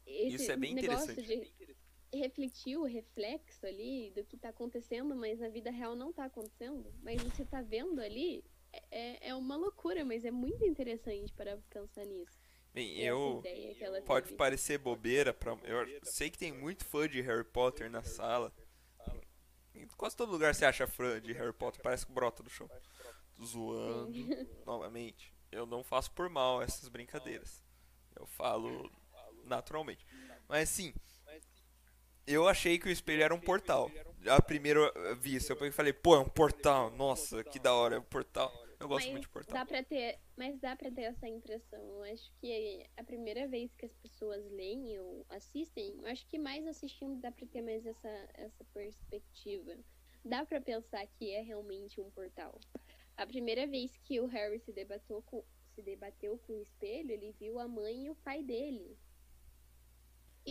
Esse 0.06 0.36
Isso 0.36 0.52
é 0.52 0.56
bem 0.56 0.72
interessante. 0.72 1.22
De 1.22 1.76
refletir 2.12 2.78
o 2.78 2.84
reflexo 2.84 3.66
ali 3.66 4.10
do 4.12 4.24
que 4.24 4.36
está 4.36 4.48
acontecendo, 4.48 5.14
mas 5.14 5.38
na 5.38 5.48
vida 5.48 5.70
real 5.70 5.94
não 5.94 6.10
está 6.10 6.24
acontecendo, 6.24 6.90
mas 7.02 7.22
você 7.22 7.42
está 7.42 7.60
vendo 7.60 8.00
ali, 8.00 8.42
é, 8.90 9.28
é 9.28 9.34
uma 9.34 9.56
loucura, 9.56 10.04
mas 10.04 10.24
é 10.24 10.30
muito 10.30 10.64
interessante 10.64 11.32
para 11.32 11.56
pensar 11.70 12.04
nisso. 12.04 12.38
Bem, 12.72 12.98
eu. 13.00 13.42
Pode 14.04 14.34
parecer 14.34 14.78
bobeira, 14.78 15.32
pra, 15.32 15.56
eu 15.64 16.00
sei 16.04 16.30
que 16.30 16.38
tem 16.38 16.52
muito 16.52 16.84
fã 16.84 17.08
de 17.08 17.20
Harry 17.20 17.44
Potter 17.44 17.90
na 17.90 18.02
sala. 18.02 18.52
Em 19.74 19.86
quase 19.96 20.16
todo 20.16 20.32
lugar 20.32 20.54
você 20.54 20.64
acha 20.64 20.86
fã 20.86 21.20
de 21.20 21.32
Harry 21.32 21.52
Potter, 21.52 21.82
parece 21.82 22.06
que 22.06 22.12
brota 22.12 22.42
do 22.42 22.50
chão. 22.50 22.68
Zoando, 23.42 24.12
novamente. 24.66 25.34
Eu 25.50 25.66
não 25.66 25.82
faço 25.82 26.10
por 26.12 26.28
mal 26.28 26.60
essas 26.62 26.88
brincadeiras. 26.88 27.64
Eu 28.14 28.26
falo 28.26 28.90
naturalmente. 29.44 30.04
Mas 30.48 30.68
sim, 30.68 30.92
eu 32.34 32.46
achei 32.48 32.78
que 32.78 32.88
o 32.88 32.90
espelho 32.90 33.22
era 33.22 33.34
um 33.34 33.40
portal. 33.40 33.90
A 34.26 34.42
primeira 34.42 34.92
vista, 35.14 35.52
eu 35.52 35.72
falei, 35.72 35.92
pô, 35.92 36.14
é 36.14 36.18
um 36.18 36.28
portal. 36.28 36.90
Nossa, 36.90 37.42
que 37.44 37.58
da 37.58 37.74
hora, 37.74 37.96
é 37.96 37.98
um 37.98 38.04
portal. 38.04 38.52
Eu 38.80 38.86
gosto 38.86 39.06
mas 39.06 39.12
muito 39.12 39.22
de 39.22 39.28
portal. 39.28 39.54
Dá 39.58 39.66
pra 39.66 39.82
ter, 39.82 40.18
mas 40.36 40.58
dá 40.60 40.76
pra 40.76 40.90
ter 40.90 41.02
essa 41.02 41.26
impressão. 41.26 41.80
Eu 41.80 42.04
acho 42.04 42.30
que 42.40 42.86
a 42.96 43.02
primeira 43.02 43.48
vez 43.48 43.74
que 43.74 43.86
as 43.86 43.92
pessoas 43.94 44.44
leem 44.52 44.98
ou 45.00 45.26
assistem, 45.30 45.98
eu 46.00 46.06
acho 46.06 46.26
que 46.28 46.38
mais 46.38 46.64
assistindo 46.66 47.20
dá 47.20 47.32
pra 47.32 47.46
ter 47.46 47.60
mais 47.60 47.84
essa, 47.84 48.28
essa 48.34 48.64
perspectiva. 48.72 49.76
Dá 50.24 50.44
pra 50.44 50.60
pensar 50.60 51.04
que 51.06 51.32
é 51.32 51.40
realmente 51.40 52.00
um 52.00 52.10
portal. 52.10 52.60
A 53.16 53.26
primeira 53.26 53.66
vez 53.66 53.96
que 54.04 54.20
o 54.20 54.26
Harry 54.26 54.60
se 54.60 54.72
debateu 54.72 55.22
com, 55.22 55.42
se 55.74 55.82
debateu 55.82 56.38
com 56.46 56.52
o 56.52 56.62
espelho, 56.62 57.10
ele 57.10 57.34
viu 57.38 57.58
a 57.58 57.66
mãe 57.66 58.06
e 58.06 58.10
o 58.10 58.14
pai 58.14 58.44
dele. 58.44 58.96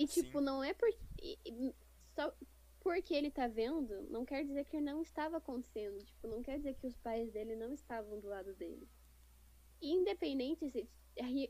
E, 0.04 0.08
tipo, 0.08 0.40
Sim. 0.40 0.46
não 0.46 0.64
é 0.64 0.74
porque. 0.74 0.98
Só 2.16 2.34
porque 2.80 3.14
ele 3.14 3.30
tá 3.30 3.48
vendo, 3.48 4.04
não 4.10 4.24
quer 4.24 4.46
dizer 4.46 4.64
que 4.66 4.80
não 4.80 5.02
estava 5.02 5.38
acontecendo. 5.38 6.04
Tipo, 6.06 6.28
não 6.28 6.42
quer 6.42 6.58
dizer 6.58 6.76
que 6.76 6.88
os 6.88 6.96
pais 6.98 7.30
dele 7.32 7.56
não 7.56 7.74
estavam 7.74 8.20
do 8.20 8.28
lado 8.28 8.54
dele. 8.56 8.88
E 9.82 9.92
independente 9.92 10.70
se 10.70 10.90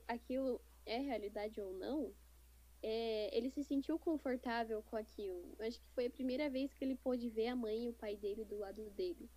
aquilo 0.07 0.59
é 0.85 0.97
realidade 0.97 1.61
ou 1.61 1.73
não, 1.73 2.13
é, 2.81 3.37
ele 3.37 3.49
se 3.51 3.63
sentiu 3.63 3.99
confortável 3.99 4.81
com 4.83 4.95
aquilo. 4.95 5.55
Acho 5.59 5.79
que 5.79 5.89
foi 5.93 6.07
a 6.07 6.11
primeira 6.11 6.49
vez 6.49 6.73
que 6.73 6.83
ele 6.83 6.95
pôde 6.95 7.29
ver 7.29 7.47
a 7.49 7.55
mãe 7.55 7.85
e 7.85 7.89
o 7.89 7.93
pai 7.93 8.15
dele 8.15 8.43
do 8.43 8.57
lado 8.57 8.89
dele. 8.91 9.29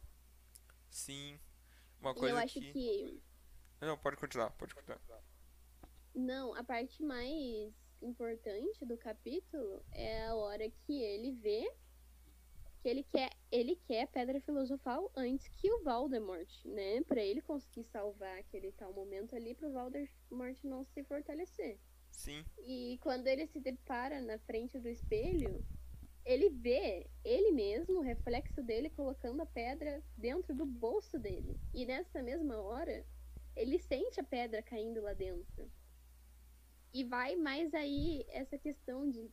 Sim. 0.88 1.38
Uma 2.00 2.14
coisa 2.14 2.34
e 2.34 2.38
eu 2.38 2.42
acho 2.42 2.60
que... 2.60 2.72
que... 2.72 3.22
Não, 3.80 3.98
pode 3.98 4.16
continuar, 4.16 4.50
pode 4.52 4.74
continuar. 4.74 5.00
Não, 6.14 6.54
a 6.54 6.64
parte 6.64 7.02
mais 7.02 7.74
importante 8.02 8.84
do 8.84 8.96
capítulo 8.96 9.82
é 9.92 10.26
a 10.26 10.34
hora 10.34 10.68
que 10.70 11.02
ele 11.02 11.32
vê 11.32 11.70
que 12.80 12.88
ele 12.88 13.02
quer, 13.02 13.30
ele 13.52 13.76
quer 13.76 14.04
a 14.04 14.06
pedra 14.06 14.40
filosofal 14.40 15.12
antes 15.14 15.46
que 15.48 15.70
o 15.70 15.82
Voldemort, 15.82 16.48
né? 16.64 17.02
Para 17.02 17.22
ele 17.22 17.42
conseguir 17.42 17.84
salvar 17.84 18.38
aquele 18.38 18.72
tal 18.72 18.92
momento 18.92 19.36
ali 19.36 19.54
pro 19.54 19.70
Voldemort 19.70 20.56
não 20.64 20.84
se 20.84 21.04
fortalecer. 21.04 21.78
Sim. 22.10 22.44
E 22.58 22.98
quando 23.02 23.26
ele 23.26 23.46
se 23.46 23.60
depara 23.60 24.20
na 24.20 24.38
frente 24.38 24.78
do 24.78 24.88
espelho, 24.88 25.64
ele 26.24 26.48
vê 26.48 27.06
ele 27.24 27.52
mesmo, 27.52 27.98
o 27.98 28.02
reflexo 28.02 28.62
dele 28.62 28.90
colocando 28.90 29.40
a 29.42 29.46
pedra 29.46 30.02
dentro 30.16 30.54
do 30.54 30.64
bolso 30.64 31.18
dele. 31.18 31.60
E 31.74 31.84
nessa 31.84 32.22
mesma 32.22 32.60
hora, 32.60 33.04
ele 33.54 33.78
sente 33.78 34.20
a 34.20 34.24
pedra 34.24 34.62
caindo 34.62 35.02
lá 35.02 35.12
dentro. 35.12 35.70
E 36.92 37.04
vai 37.04 37.36
mais 37.36 37.72
aí 37.74 38.24
essa 38.28 38.58
questão 38.58 39.08
de 39.08 39.30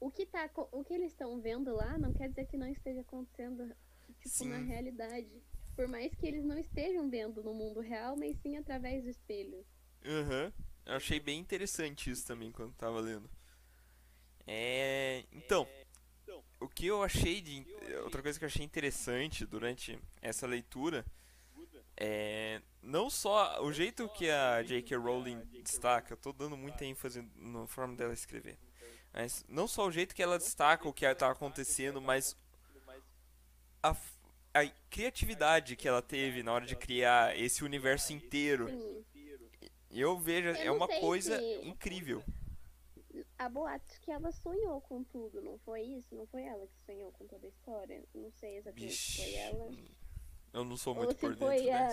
o 0.00 0.10
que, 0.10 0.26
tá, 0.26 0.48
o 0.72 0.84
que 0.84 0.94
eles 0.94 1.12
estão 1.12 1.40
vendo 1.40 1.74
lá 1.74 1.98
não 1.98 2.12
quer 2.12 2.28
dizer 2.28 2.46
que 2.46 2.56
não 2.56 2.68
esteja 2.68 3.00
acontecendo 3.00 3.74
tipo, 4.18 4.28
sim. 4.28 4.48
na 4.48 4.58
realidade. 4.58 5.42
Por 5.74 5.88
mais 5.88 6.14
que 6.14 6.26
eles 6.26 6.44
não 6.44 6.58
estejam 6.58 7.08
vendo 7.08 7.42
no 7.42 7.54
mundo 7.54 7.80
real, 7.80 8.16
mas 8.16 8.36
sim 8.38 8.56
através 8.56 9.04
do 9.04 9.10
espelho. 9.10 9.64
Aham. 10.04 10.44
Uhum. 10.44 10.52
Eu 10.86 10.94
achei 10.94 11.20
bem 11.20 11.38
interessante 11.38 12.10
isso 12.10 12.26
também 12.26 12.50
quando 12.50 12.72
tava 12.74 12.98
lendo. 13.00 13.28
É. 14.46 15.24
Então. 15.32 15.68
O 16.60 16.68
que 16.68 16.86
eu 16.86 17.02
achei 17.02 17.40
de. 17.40 17.64
Outra 18.02 18.22
coisa 18.22 18.38
que 18.38 18.44
eu 18.44 18.48
achei 18.48 18.64
interessante 18.64 19.46
durante 19.46 19.98
essa 20.20 20.46
leitura 20.46 21.04
é, 22.00 22.62
não 22.88 23.10
só 23.10 23.62
o 23.62 23.70
jeito 23.70 24.08
que 24.08 24.30
a 24.30 24.62
J.K. 24.62 24.96
Rowling 24.96 25.40
destaca, 25.62 26.14
eu 26.14 26.16
tô 26.16 26.32
dando 26.32 26.56
muita 26.56 26.86
ênfase 26.86 27.22
na 27.36 27.66
forma 27.66 27.94
dela 27.94 28.14
escrever. 28.14 28.58
Mas 29.12 29.44
não 29.46 29.68
só 29.68 29.86
o 29.86 29.92
jeito 29.92 30.14
que 30.14 30.22
ela 30.22 30.38
destaca 30.38 30.88
o 30.88 30.92
que 30.92 31.04
está 31.04 31.30
acontecendo, 31.30 32.00
mas 32.00 32.34
a, 33.82 33.94
a, 34.54 34.66
criatividade 34.88 35.76
que 35.76 35.86
ela 35.86 36.00
teve 36.00 36.42
na 36.42 36.52
hora 36.52 36.64
de 36.64 36.76
criar 36.76 37.38
esse 37.38 37.62
universo 37.62 38.12
inteiro. 38.12 38.68
Eu 39.90 40.18
vejo, 40.18 40.48
é 40.48 40.70
uma 40.70 40.88
coisa 40.88 41.40
incrível. 41.62 42.22
A 43.38 43.48
boatos 43.48 43.98
que 43.98 44.10
ela 44.10 44.32
sonhou 44.32 44.80
com 44.80 45.04
tudo, 45.04 45.42
não 45.42 45.58
foi 45.58 45.82
isso? 45.82 46.14
Não 46.14 46.26
foi 46.26 46.42
ela 46.42 46.66
que 46.66 46.80
sonhou 46.84 47.12
com 47.12 47.26
toda 47.26 47.46
a 47.46 47.50
história? 47.50 48.02
Não 48.14 48.30
sei 48.32 48.56
exatamente 48.56 48.94
se 48.94 49.16
foi 49.16 49.34
ela. 49.34 49.70
Eu 50.52 50.64
não 50.64 50.76
sou 50.76 50.94
muito 50.94 51.14
por 51.14 51.30
dentro, 51.30 51.46
foi 51.46 51.70
a... 51.70 51.88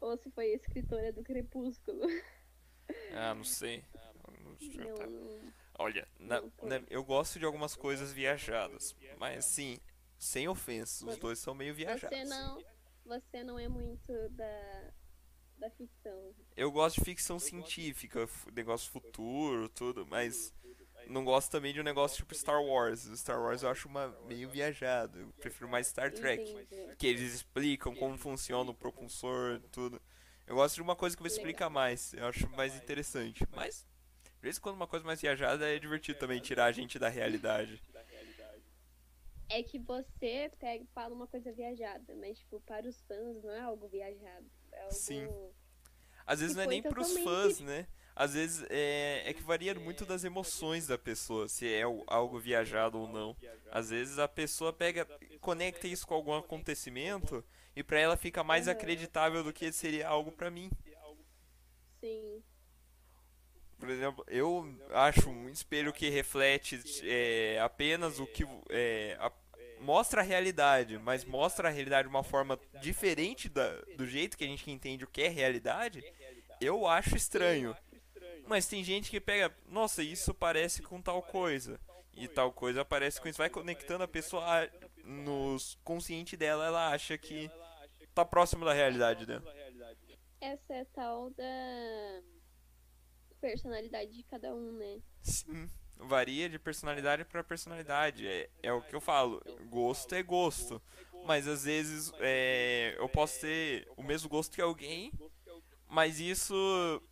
Ou 0.00 0.16
se 0.16 0.30
foi 0.30 0.52
a 0.52 0.54
escritora 0.54 1.12
do 1.12 1.22
Crepúsculo. 1.22 2.06
Ah, 3.12 3.34
não 3.34 3.44
sei. 3.44 3.84
Não, 4.74 5.10
não... 5.10 5.52
Olha, 5.78 6.06
na, 6.18 6.40
na, 6.40 6.82
eu 6.88 7.04
gosto 7.04 7.38
de 7.38 7.44
algumas 7.44 7.74
coisas 7.74 8.12
viajadas, 8.12 8.94
mas 9.18 9.38
assim, 9.38 9.78
sem 10.18 10.48
ofensa, 10.48 11.08
os 11.08 11.16
dois 11.16 11.38
são 11.38 11.54
meio 11.54 11.74
viajados. 11.74 12.18
Você 12.18 12.24
não, 12.24 12.62
você 13.04 13.44
não 13.44 13.58
é 13.58 13.68
muito 13.68 14.28
da, 14.30 14.92
da 15.56 15.70
ficção. 15.70 16.34
Eu 16.56 16.70
gosto 16.70 16.98
de 16.98 17.04
ficção 17.04 17.38
científica, 17.38 18.28
negócio 18.52 18.90
futuro, 18.90 19.68
tudo, 19.68 20.06
mas 20.06 20.52
não 21.06 21.24
gosto 21.24 21.50
também 21.50 21.72
de 21.72 21.80
um 21.80 21.84
negócio 21.84 22.16
tipo 22.18 22.34
Star 22.34 22.62
Wars. 22.62 23.08
Star 23.16 23.40
Wars 23.40 23.62
eu 23.62 23.68
acho 23.68 23.88
uma, 23.88 24.08
meio 24.26 24.48
viajado. 24.48 25.18
Eu 25.20 25.28
prefiro 25.40 25.68
mais 25.68 25.86
Star 25.86 26.12
Trek. 26.12 26.42
Entendi. 26.42 26.96
Que 26.96 27.06
eles 27.06 27.34
explicam 27.34 27.94
como 27.94 28.16
funciona 28.16 28.70
o 28.70 28.74
propulsor, 28.74 29.60
tudo. 29.72 30.00
Eu 30.46 30.56
gosto 30.56 30.74
de 30.74 30.82
uma 30.82 30.96
coisa 30.96 31.16
que 31.16 31.22
me 31.22 31.28
explica 31.28 31.70
mais. 31.70 32.12
Eu 32.14 32.26
acho 32.26 32.48
mais 32.50 32.74
interessante. 32.74 33.46
Mas, 33.54 33.86
de 34.24 34.42
vez 34.42 34.58
em 34.58 34.60
quando 34.60 34.76
uma 34.76 34.86
coisa 34.86 35.04
mais 35.04 35.20
viajada 35.20 35.68
é 35.68 35.78
divertido 35.78 36.18
também 36.18 36.40
tirar 36.40 36.66
a 36.66 36.72
gente 36.72 36.98
da 36.98 37.08
realidade. 37.08 37.80
É 39.48 39.64
que 39.64 39.80
você 39.80 40.50
pega, 40.60 40.84
fala 40.94 41.12
uma 41.12 41.26
coisa 41.26 41.52
viajada, 41.52 42.14
mas 42.14 42.38
tipo, 42.38 42.60
para 42.60 42.88
os 42.88 43.00
fãs 43.02 43.42
não 43.42 43.50
é 43.50 43.60
algo 43.60 43.88
viajado. 43.88 44.46
É 44.70 44.82
algo 44.82 44.94
Sim. 44.94 45.28
Às 46.24 46.38
vezes 46.38 46.54
não 46.54 46.62
é 46.62 46.66
nem 46.68 46.82
pros 46.82 47.18
fãs, 47.18 47.58
né? 47.58 47.88
Às 48.20 48.34
vezes 48.34 48.66
é, 48.68 49.22
é 49.24 49.32
que 49.32 49.42
varia 49.42 49.74
muito 49.74 50.04
das 50.04 50.24
emoções 50.24 50.86
da 50.86 50.98
pessoa, 50.98 51.48
se 51.48 51.66
é 51.66 51.84
algo 52.06 52.38
viajado 52.38 52.98
ou 52.98 53.08
não. 53.08 53.34
Às 53.72 53.88
vezes 53.88 54.18
a 54.18 54.28
pessoa 54.28 54.74
pega, 54.74 55.06
conecta 55.40 55.88
isso 55.88 56.06
com 56.06 56.12
algum 56.12 56.34
acontecimento 56.34 57.42
e 57.74 57.82
para 57.82 57.98
ela 57.98 58.18
fica 58.18 58.44
mais 58.44 58.68
acreditável 58.68 59.42
do 59.42 59.54
que 59.54 59.72
seria 59.72 60.06
algo 60.06 60.30
para 60.30 60.50
mim. 60.50 60.70
Sim. 61.98 62.42
Por 63.78 63.88
exemplo, 63.88 64.22
eu 64.28 64.70
acho 64.90 65.30
um 65.30 65.48
espelho 65.48 65.90
que 65.90 66.10
reflete 66.10 66.78
é, 67.02 67.58
apenas 67.58 68.20
o 68.20 68.26
que 68.26 68.44
é, 68.68 69.16
a, 69.18 69.32
mostra 69.80 70.20
a 70.20 70.24
realidade, 70.24 70.98
mas 70.98 71.24
mostra 71.24 71.68
a 71.68 71.70
realidade 71.70 72.06
de 72.06 72.14
uma 72.14 72.22
forma 72.22 72.60
diferente 72.82 73.48
da, 73.48 73.80
do 73.96 74.06
jeito 74.06 74.36
que 74.36 74.44
a 74.44 74.46
gente 74.46 74.70
entende 74.70 75.04
o 75.04 75.08
que 75.08 75.22
é 75.22 75.28
realidade. 75.28 76.04
Eu 76.60 76.86
acho 76.86 77.16
estranho. 77.16 77.74
Mas 78.50 78.66
tem 78.66 78.82
gente 78.82 79.12
que 79.12 79.20
pega, 79.20 79.54
nossa, 79.68 80.02
isso 80.02 80.34
parece 80.34 80.82
com 80.82 81.00
tal 81.00 81.22
coisa. 81.22 81.78
E 82.12 82.26
tal 82.26 82.52
coisa 82.52 82.84
parece 82.84 83.20
com 83.20 83.28
isso. 83.28 83.38
Vai 83.38 83.48
conectando 83.48 84.02
a 84.02 84.08
pessoa 84.08 84.68
no 85.04 85.56
consciente 85.84 86.36
dela, 86.36 86.66
ela 86.66 86.88
acha 86.88 87.16
que 87.16 87.48
tá 88.12 88.24
próximo 88.24 88.64
da 88.64 88.72
realidade 88.72 89.24
dela. 89.24 89.44
Essa 90.40 90.74
é 90.74 90.84
tal 90.86 91.30
da 91.30 91.44
personalidade 93.40 94.16
de 94.16 94.24
cada 94.24 94.52
um, 94.52 94.72
né? 94.72 95.00
Sim. 95.22 95.70
Varia 95.96 96.48
de 96.48 96.58
personalidade 96.58 97.24
para 97.24 97.44
personalidade. 97.44 98.26
É, 98.26 98.50
é 98.64 98.72
o 98.72 98.82
que 98.82 98.96
eu 98.96 99.00
falo. 99.00 99.40
gosto 99.68 100.12
é 100.12 100.24
gosto. 100.24 100.82
Mas 101.24 101.46
às 101.46 101.62
vezes 101.62 102.12
é, 102.18 102.96
eu 102.98 103.08
posso 103.08 103.42
ter 103.42 103.86
o 103.96 104.02
mesmo 104.02 104.28
gosto 104.28 104.52
que 104.52 104.60
alguém, 104.60 105.12
mas 105.90 106.20
isso 106.20 106.54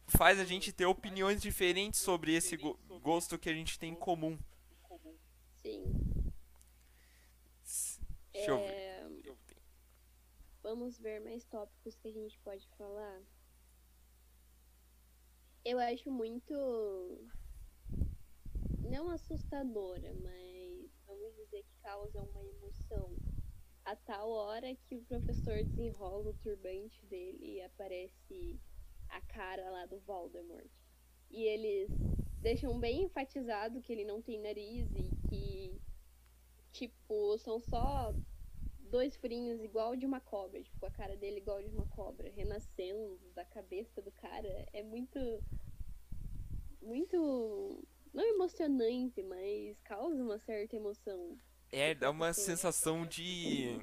faz 0.07 0.39
a 0.39 0.45
gente 0.45 0.73
ter 0.73 0.87
opiniões 0.87 1.43
diferentes 1.43 2.01
sobre 2.01 2.35
esse 2.35 2.57
go 2.57 2.79
gosto 3.03 3.39
que 3.39 3.49
a 3.49 3.55
gente 3.55 3.79
tem 3.79 3.93
em 3.93 3.97
comum. 3.97 4.39
Sim. 5.57 5.85
Deixa 8.33 8.51
eu 8.51 8.59
ver. 8.59 8.65
É, 8.65 9.09
Vamos 10.63 10.99
ver 10.99 11.21
mais 11.21 11.45
tópicos 11.45 11.97
que 11.97 12.09
a 12.09 12.13
gente 12.13 12.39
pode 12.41 12.69
falar. 12.77 13.23
Eu 15.65 15.79
acho 15.79 16.11
muito. 16.11 16.55
Não 18.89 19.09
assustadora, 19.11 20.15
mas 20.23 20.91
vamos 21.07 21.35
dizer 21.37 21.63
que 21.63 21.83
causa 21.83 22.23
uma 22.23 22.45
emoção. 22.45 23.17
A 23.85 23.97
tal 23.97 24.31
hora 24.31 24.75
que 24.75 24.97
o 24.97 25.05
professor 25.05 25.65
desenrola 25.65 26.31
o 26.31 26.35
turbante 26.35 27.05
dele 27.07 27.57
e 27.57 27.63
aparece 27.63 28.61
a 29.09 29.21
cara 29.21 29.71
lá 29.71 29.87
do 29.87 29.99
Voldemort. 30.01 30.71
E 31.31 31.43
eles 31.43 31.91
deixam 32.41 32.79
bem 32.79 33.03
enfatizado 33.05 33.81
que 33.81 33.93
ele 33.93 34.05
não 34.05 34.23
tem 34.23 34.41
nariz 34.41 34.89
e 34.95 35.29
que, 35.29 35.81
tipo, 36.73 37.37
são 37.39 37.61
só 37.61 38.15
dois 38.89 39.17
furinhos 39.17 39.63
igual 39.63 39.95
de 39.95 40.07
uma 40.07 40.21
cobra, 40.21 40.63
tipo, 40.63 40.85
a 40.87 40.91
cara 40.91 41.17
dele 41.17 41.39
igual 41.39 41.63
de 41.63 41.69
uma 41.69 41.87
cobra, 41.87 42.31
renascendo 42.31 43.19
da 43.35 43.45
cabeça 43.45 44.01
do 44.01 44.11
cara. 44.13 44.67
É 44.73 44.83
muito. 44.83 45.19
Muito. 46.81 47.85
Não 48.13 48.25
emocionante, 48.25 49.23
mas 49.23 49.79
causa 49.81 50.23
uma 50.23 50.39
certa 50.39 50.77
emoção. 50.77 51.37
É, 51.71 51.95
dá 51.95 52.11
uma 52.11 52.33
sensação 52.33 53.07
de 53.07 53.79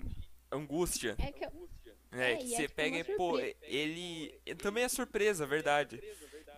angústia. 0.52 1.16
É 1.20 1.32
que 1.32 1.46
eu, 1.46 1.70
É, 2.16 2.34
É, 2.34 2.36
que 2.38 2.54
é 2.54 2.58
você 2.58 2.64
tipo 2.64 2.76
pega 2.76 2.98
e, 2.98 3.04
pô, 3.04 3.40
ele, 3.64 4.40
também 4.62 4.84
é 4.84 4.90
surpresa, 4.90 5.46
verdade. 5.46 6.02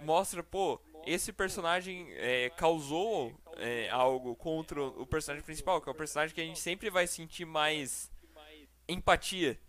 Mostra, 0.02 0.44
pô, 0.44 0.80
esse 1.06 1.32
personagem 1.32 2.12
é, 2.14 2.50
causou 2.52 3.34
é, 3.58 3.90
algo 3.90 4.36
contra 4.36 4.82
o 4.82 5.06
personagem 5.06 5.44
principal, 5.44 5.82
que 5.82 5.90
é 5.90 5.92
o 5.92 5.96
personagem 5.96 6.36
que 6.36 6.42
a 6.42 6.46
gente 6.46 6.60
sempre 6.60 6.90
vai 6.90 7.08
sentir 7.08 7.46
mais 7.46 8.12
empatia. 8.88 9.60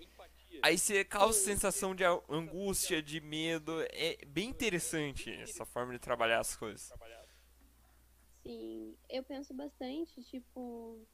Aí 0.62 0.76
você 0.76 1.04
causa 1.04 1.38
sensação 1.38 1.94
de 1.94 2.04
angústia, 2.28 3.00
de 3.02 3.20
medo. 3.20 3.72
É 3.90 4.18
bem 4.26 4.48
interessante 4.48 5.32
essa 5.32 5.64
forma 5.64 5.92
de 5.92 5.98
trabalhar 5.98 6.40
as 6.40 6.56
coisas. 6.56 6.92
sim, 8.42 8.96
eu 9.08 9.22
penso 9.22 9.54
bastante, 9.54 10.22
tipo. 10.24 11.06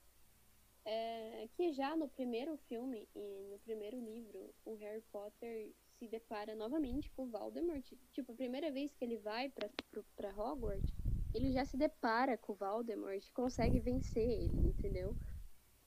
É, 0.84 1.48
que 1.56 1.72
já 1.72 1.96
no 1.96 2.08
primeiro 2.08 2.56
filme 2.56 3.08
e 3.14 3.44
no 3.50 3.58
primeiro 3.60 3.98
livro, 4.00 4.54
o 4.64 4.74
Harry 4.74 5.02
Potter 5.10 5.72
se 5.98 6.06
depara 6.08 6.54
novamente 6.54 7.10
com 7.10 7.30
Voldemort. 7.30 7.84
Tipo, 8.12 8.32
a 8.32 8.36
primeira 8.36 8.70
vez 8.70 8.94
que 8.94 9.04
ele 9.04 9.16
vai 9.18 9.48
pra, 9.48 9.68
pro- 9.90 10.04
pra 10.16 10.30
Hogwarts, 10.30 10.92
ele 11.32 11.50
já 11.52 11.64
se 11.64 11.76
depara 11.76 12.36
com 12.36 12.52
o 12.52 12.56
Voldemort 12.56 13.24
consegue 13.32 13.80
vencer 13.80 14.28
ele, 14.28 14.68
entendeu? 14.68 15.16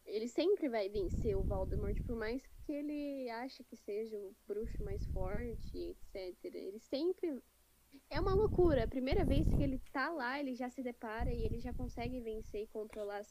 Ele 0.06 0.27
sempre 0.27 0.70
vai 0.70 0.89
vencer 0.89 1.36
o 1.36 1.44
Voldemort, 1.44 2.01
por 2.06 2.16
mais 2.16 2.42
que 2.66 2.72
ele 2.72 3.30
ache 3.30 3.63
que 3.63 3.75
seja 3.75 4.18
o 4.18 4.34
bruxo 4.48 4.84
mais 4.84 5.06
forte, 5.08 5.77
etc. 5.77 6.56
Ele 6.56 6.80
sempre. 6.80 7.42
É 8.10 8.20
uma 8.20 8.34
loucura. 8.34 8.84
A 8.84 8.88
primeira 8.88 9.25
vez 9.25 9.51
que 9.51 9.62
ele 9.63 9.80
tá 9.92 10.10
lá, 10.10 10.39
ele 10.39 10.56
já 10.56 10.70
se 10.70 10.82
depara 10.82 11.32
e 11.32 11.42
ele 11.42 11.60
já 11.60 11.74
consegue 11.74 12.22
vencer 12.22 12.63
e 12.63 12.68
controlar 12.68 13.22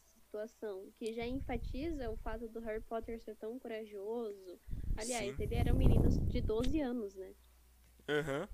Que 0.95 1.13
já 1.13 1.27
enfatiza 1.27 2.11
o 2.11 2.17
fato 2.17 2.49
do 2.49 2.61
Harry 2.61 2.83
Potter 2.83 3.21
ser 3.21 3.37
tão 3.37 3.59
corajoso. 3.59 4.61
Aliás, 4.97 5.37
Sim. 5.37 5.43
ele 5.43 5.55
era 5.55 5.73
um 5.75 5.77
menino 5.79 6.09
de 6.09 6.41
12 6.41 6.81
anos, 6.81 7.15
né? 7.15 7.35
Aham. 8.09 8.49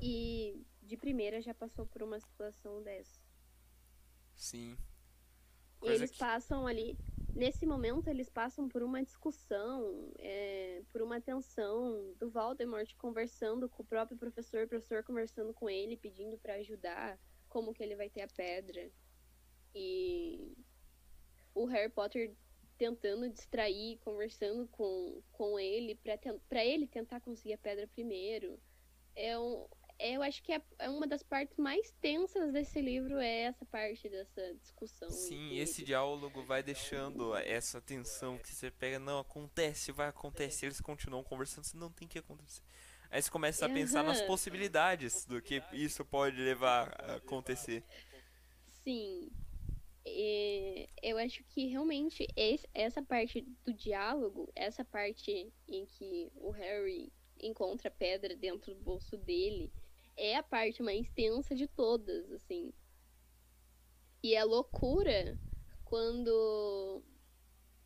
E 0.00 0.60
de 0.82 0.96
primeira 0.96 1.40
já 1.40 1.54
passou 1.54 1.86
por 1.86 2.02
uma 2.02 2.18
situação 2.18 2.82
dessa. 2.82 3.20
Sim. 4.34 4.76
Coisa 5.78 5.96
eles 5.96 6.10
que- 6.10 6.18
passam 6.18 6.66
ali, 6.66 6.96
nesse 7.34 7.66
momento, 7.66 8.08
eles 8.08 8.28
passam 8.28 8.68
por 8.68 8.82
uma 8.82 9.02
discussão, 9.02 10.12
é, 10.18 10.82
por 10.92 11.02
uma 11.02 11.20
tensão 11.20 12.12
do 12.18 12.30
Voldemort 12.30 12.94
conversando 12.96 13.68
com 13.68 13.82
o 13.82 13.86
próprio 13.86 14.16
professor, 14.18 14.64
o 14.64 14.68
professor 14.68 15.02
conversando 15.04 15.52
com 15.52 15.68
ele, 15.68 15.96
pedindo 15.96 16.38
pra 16.38 16.54
ajudar, 16.54 17.18
como 17.48 17.72
que 17.74 17.82
ele 17.82 17.96
vai 17.96 18.08
ter 18.10 18.22
a 18.22 18.28
pedra. 18.28 18.90
E 19.74 20.52
o 21.54 21.64
Harry 21.66 21.90
Potter 21.90 22.34
tentando 22.78 23.28
distrair, 23.28 23.98
conversando 23.98 24.66
com, 24.68 25.22
com 25.32 25.58
ele, 25.58 25.98
pra 26.48 26.64
ele 26.64 26.86
tentar 26.86 27.20
conseguir 27.20 27.54
a 27.54 27.58
pedra 27.58 27.86
primeiro. 27.86 28.58
É 29.14 29.38
um, 29.38 29.66
eu 29.98 30.22
acho 30.22 30.42
que 30.42 30.52
é, 30.52 30.60
é 30.80 30.90
uma 30.90 31.06
das 31.06 31.22
partes 31.22 31.56
mais 31.56 31.92
tensas 32.00 32.52
desse 32.52 32.80
livro 32.80 33.18
é 33.18 33.42
essa 33.42 33.64
parte 33.64 34.08
dessa 34.08 34.54
discussão. 34.54 35.08
Sim, 35.10 35.56
esse 35.56 35.84
diálogo 35.84 36.42
vai 36.42 36.62
deixando 36.62 37.36
essa 37.36 37.80
tensão 37.80 38.36
que 38.38 38.52
você 38.52 38.70
pega, 38.70 38.98
não, 38.98 39.20
acontece, 39.20 39.92
vai 39.92 40.08
acontecer, 40.08 40.66
eles 40.66 40.80
continuam 40.80 41.22
conversando, 41.22 41.64
você 41.64 41.76
não 41.76 41.90
tem 41.90 42.08
que 42.08 42.18
acontecer. 42.18 42.62
Aí 43.10 43.22
você 43.22 43.30
começa 43.30 43.66
a 43.66 43.68
pensar 43.68 44.02
nas 44.02 44.20
possibilidades 44.26 45.24
do 45.24 45.40
que 45.40 45.62
isso 45.72 46.04
pode 46.04 46.36
levar 46.36 46.94
a 46.98 47.14
acontecer. 47.16 47.84
Sim. 48.82 49.30
E 50.04 50.88
eu 51.02 51.16
acho 51.18 51.44
que 51.44 51.66
realmente 51.66 52.26
esse- 52.36 52.68
essa 52.74 53.02
parte 53.02 53.42
do 53.64 53.72
diálogo, 53.72 54.50
essa 54.54 54.84
parte 54.84 55.52
em 55.68 55.86
que 55.86 56.30
o 56.36 56.50
Harry 56.50 57.12
encontra 57.40 57.88
a 57.88 57.90
pedra 57.90 58.36
dentro 58.36 58.74
do 58.74 58.80
bolso 58.80 59.16
dele, 59.16 59.72
é 60.16 60.36
a 60.36 60.42
parte 60.42 60.82
mais 60.82 61.08
tensa 61.10 61.54
de 61.54 61.66
todas, 61.68 62.30
assim. 62.32 62.72
E 64.22 64.34
é 64.34 64.44
loucura 64.44 65.38
quando 65.84 67.02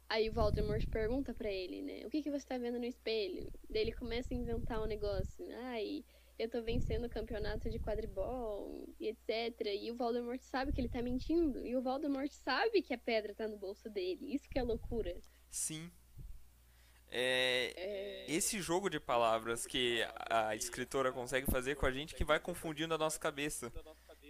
aí 0.09 0.29
o 0.29 0.33
Voldemort 0.33 0.87
pergunta 0.89 1.35
pra 1.35 1.51
ele, 1.51 1.83
né? 1.83 2.07
O 2.07 2.11
que 2.11 2.23
que 2.23 2.31
você 2.31 2.47
tá 2.47 2.59
vendo 2.59 2.79
no 2.79 2.85
espelho? 2.85 3.51
Daí 3.69 3.83
ele 3.83 3.93
começa 3.93 4.33
a 4.33 4.37
inventar 4.37 4.83
um 4.83 4.87
negócio. 4.87 5.45
Ai, 5.65 6.05
eu 6.39 6.51
tô 6.51 6.63
vencendo 6.63 7.07
o 7.07 7.11
campeonato 7.11 7.71
de 7.71 7.79
quadribol 7.79 8.87
e 9.01 9.09
etc. 9.09 9.61
E 9.81 9.91
o 9.91 9.97
Voldemort 9.97 10.41
sabe 10.43 10.73
que 10.73 10.81
ele 10.81 10.89
tá 10.89 11.01
mentindo. 11.01 11.67
E 11.67 11.75
o 11.77 11.83
Voldemort 11.83 12.31
sabe 12.31 12.83
que 12.83 12.93
a 12.93 12.99
pedra 12.99 13.35
tá 13.35 13.49
no 13.49 13.57
bolso 13.57 13.89
dele. 13.89 14.35
Isso 14.35 14.49
que 14.49 14.59
é 14.59 14.63
loucura. 14.63 15.17
Sim. 15.51 15.91
É, 17.09 17.73
É, 17.77 18.33
esse 18.33 18.61
jogo 18.61 18.91
de 18.91 18.99
palavras 18.99 19.65
que 19.65 20.01
a 20.29 20.55
escritora 20.57 21.13
consegue 21.13 21.51
fazer 21.51 21.77
com 21.77 21.87
a 21.87 21.93
gente 21.93 22.15
que 22.15 22.25
vai 22.25 22.39
confundindo 22.41 22.93
a 22.95 22.99
nossa 22.99 23.19
cabeça. 23.19 23.73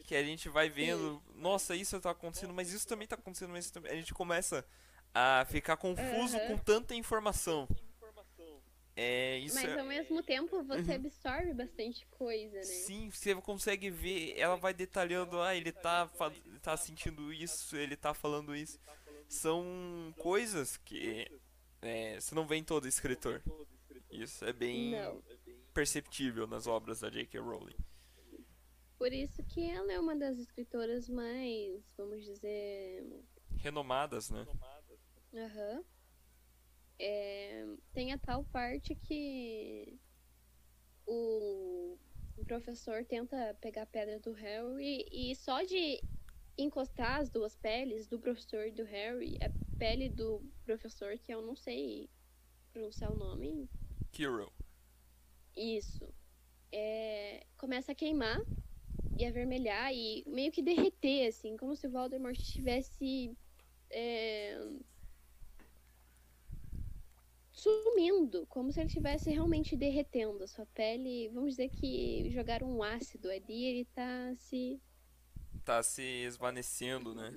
Que 0.04 0.14
a 0.14 0.22
gente 0.22 0.48
vai 0.48 0.68
vendo, 0.68 1.20
nossa, 1.34 1.74
isso 1.74 1.98
tá 2.00 2.10
acontecendo, 2.10 2.52
mas 2.52 2.72
isso 2.72 2.86
também 2.86 3.08
tá 3.08 3.16
acontecendo, 3.16 3.50
mas 3.50 3.64
isso 3.64 3.74
também. 3.74 3.90
A 3.90 3.96
gente 3.96 4.14
começa 4.14 4.64
a 5.12 5.44
ficar 5.48 5.76
confuso 5.76 6.36
Aham. 6.36 6.46
com 6.48 6.58
tanta 6.58 6.94
informação. 6.94 7.66
É, 8.98 9.38
isso 9.40 9.54
Mas 9.56 9.68
é- 9.68 9.78
ao 9.78 9.84
mesmo 9.86 10.22
tempo 10.22 10.62
você 10.64 10.80
Uhum. 10.92 10.94
absorve 10.94 11.52
bastante 11.52 12.06
coisa, 12.06 12.56
né? 12.56 12.62
Sim, 12.62 13.10
você 13.10 13.34
consegue 13.34 13.90
ver, 13.90 14.34
ela 14.38 14.56
vai 14.56 14.72
detalhando, 14.72 15.38
ah, 15.40 15.54
ele 15.54 15.70
tá, 15.70 16.10
tá 16.62 16.76
sentindo 16.78 17.30
isso, 17.30 17.76
ele 17.76 17.94
tá 17.94 18.14
falando 18.14 18.56
isso. 18.56 18.80
São 19.28 20.14
coisas 20.18 20.78
que 20.78 21.30
é, 21.82 22.18
você 22.18 22.34
não 22.34 22.46
vê 22.46 22.56
em 22.56 22.64
todo 22.64 22.88
escritor. 22.88 23.42
Isso 24.10 24.42
é 24.46 24.52
bem 24.52 24.92
Não. 24.92 25.22
perceptível 25.74 26.46
nas 26.46 26.66
obras 26.66 27.00
da 27.00 27.10
J.K. 27.10 27.38
Rowling. 27.38 27.76
Por 28.96 29.12
isso 29.12 29.42
que 29.44 29.68
ela 29.68 29.92
é 29.92 30.00
uma 30.00 30.16
das 30.16 30.38
escritoras 30.38 31.06
mais, 31.06 31.84
vamos 31.98 32.24
dizer, 32.24 33.04
Renomadas, 33.58 34.30
né? 34.30 34.46
Aham. 35.34 35.84
É, 36.98 37.66
tem 37.92 38.12
a 38.12 38.18
tal 38.18 38.44
parte 38.44 38.94
que 38.94 39.98
o, 41.06 41.98
professor 42.46 43.04
tenta 43.04 43.56
pegar 43.60 43.82
a 43.82 43.86
pedra 43.86 44.20
do 44.20 44.32
Harry 44.32 45.06
e 45.10 45.34
só 45.34 45.62
de 45.62 46.00
encostar 46.56 47.20
as 47.20 47.28
duas 47.28 47.56
peles, 47.56 48.06
do 48.06 48.18
professor 48.18 48.66
e 48.66 48.72
do 48.72 48.84
Harry, 48.84 49.36
a 49.42 49.50
pele 49.78 50.08
do 50.08 50.42
professor, 50.64 51.18
que 51.18 51.32
eu 51.32 51.42
não 51.42 51.56
sei 51.56 52.08
pronunciar 52.72 53.12
o 53.12 53.16
nome, 53.16 53.68
Kirill. 54.12 54.52
isso, 55.56 56.08
é, 56.72 57.46
começa 57.56 57.92
a 57.92 57.94
queimar 57.94 58.38
e 59.18 59.24
avermelhar 59.24 59.92
e 59.92 60.24
meio 60.26 60.52
que 60.52 60.62
derreter, 60.62 61.28
assim, 61.28 61.56
como 61.56 61.74
se 61.74 61.86
o 61.86 61.90
Voldemort 61.90 62.38
estivesse 62.38 63.36
é, 63.90 64.58
sumindo, 67.84 68.46
como 68.46 68.72
se 68.72 68.80
ele 68.80 68.88
estivesse 68.88 69.30
realmente 69.30 69.76
derretendo 69.76 70.44
a 70.44 70.48
sua 70.48 70.66
pele. 70.66 71.28
Vamos 71.30 71.50
dizer 71.52 71.68
que 71.70 72.30
jogaram 72.30 72.70
um 72.70 72.82
ácido 72.82 73.28
ali 73.30 73.44
e 73.48 73.64
ele 73.66 73.84
tá 73.86 74.34
se. 74.36 74.80
Tá 75.64 75.82
se 75.82 76.02
esvanecendo, 76.24 77.14
né? 77.14 77.32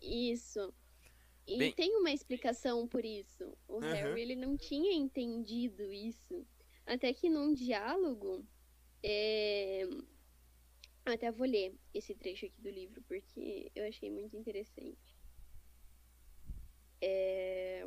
Isso. 0.00 0.72
E 1.46 1.56
Bem- 1.58 1.72
tem 1.72 1.96
uma 1.96 2.12
explicação 2.12 2.86
por 2.88 3.04
isso. 3.04 3.56
O 3.68 3.80
Uhum. 3.80 3.80
Harry 3.80 4.22
ele 4.22 4.36
não 4.36 4.56
tinha 4.56 4.92
entendido 4.94 5.92
isso. 5.92 6.46
Até 6.86 7.12
que 7.12 7.28
num 7.28 7.52
diálogo. 7.54 8.44
é, 9.02 9.86
Até 11.04 11.32
vou 11.32 11.46
ler 11.46 11.74
esse 11.94 12.14
trecho 12.14 12.46
aqui 12.46 12.60
do 12.60 12.70
livro, 12.70 13.02
porque 13.08 13.70
eu 13.74 13.84
achei 13.88 14.10
muito 14.10 14.36
interessante. 14.36 15.07
É, 17.00 17.84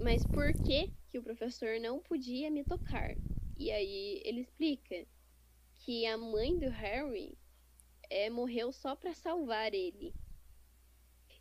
Mas 0.00 0.24
por 0.24 0.54
que, 0.54 0.92
que 1.08 1.18
o 1.18 1.22
professor 1.22 1.80
não 1.80 2.00
podia 2.00 2.50
me 2.50 2.64
tocar? 2.64 3.16
E 3.56 3.70
aí 3.70 4.20
ele 4.24 4.40
explica 4.42 5.06
que 5.76 6.06
a 6.06 6.18
mãe 6.18 6.58
do 6.58 6.68
Harry 6.70 7.38
é, 8.10 8.30
morreu 8.30 8.72
só 8.72 8.96
pra 8.96 9.14
salvar 9.14 9.74
ele. 9.74 10.14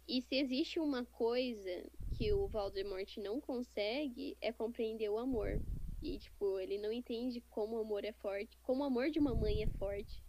E 0.08 0.22
se 0.22 0.36
existe 0.36 0.80
uma 0.80 1.06
coisa 1.06 1.92
que 2.14 2.32
o 2.34 2.48
Voldemort 2.48 3.18
não 3.18 3.42
consegue, 3.42 4.38
é 4.42 4.52
compreender 4.54 5.10
o 5.10 5.18
amor. 5.18 5.62
E, 6.02 6.20
tipo, 6.20 6.60
ele 6.60 6.78
não 6.78 6.92
entende 6.92 7.42
como 7.50 7.78
o 7.78 7.80
amor 7.82 8.04
é 8.06 8.14
forte, 8.14 8.58
como 8.62 8.84
o 8.84 8.86
amor 8.86 9.10
de 9.10 9.20
uma 9.20 9.36
mãe 9.36 9.64
é 9.64 9.68
forte. 9.68 10.24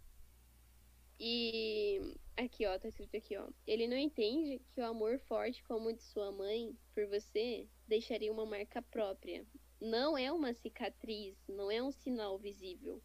E 1.19 2.01
aqui, 2.35 2.65
ó, 2.65 2.77
tá 2.77 2.87
escrito 2.87 3.15
aqui, 3.15 3.37
ó. 3.37 3.47
Ele 3.65 3.87
não 3.87 3.97
entende 3.97 4.61
que 4.73 4.81
o 4.81 4.85
amor 4.85 5.17
forte 5.19 5.63
como 5.63 5.89
o 5.89 5.93
de 5.93 6.03
sua 6.03 6.31
mãe 6.31 6.75
por 6.93 7.07
você 7.07 7.67
deixaria 7.87 8.31
uma 8.31 8.45
marca 8.45 8.81
própria. 8.81 9.45
Não 9.79 10.17
é 10.17 10.31
uma 10.31 10.53
cicatriz, 10.53 11.37
não 11.47 11.71
é 11.71 11.81
um 11.81 11.91
sinal 11.91 12.37
visível. 12.37 13.01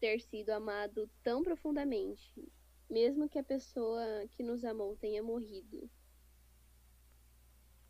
Ter 0.00 0.20
sido 0.20 0.50
amado 0.50 1.08
tão 1.22 1.42
profundamente, 1.42 2.50
mesmo 2.88 3.28
que 3.28 3.38
a 3.38 3.44
pessoa 3.44 4.26
que 4.30 4.42
nos 4.42 4.64
amou 4.64 4.96
tenha 4.96 5.22
morrido. 5.22 5.90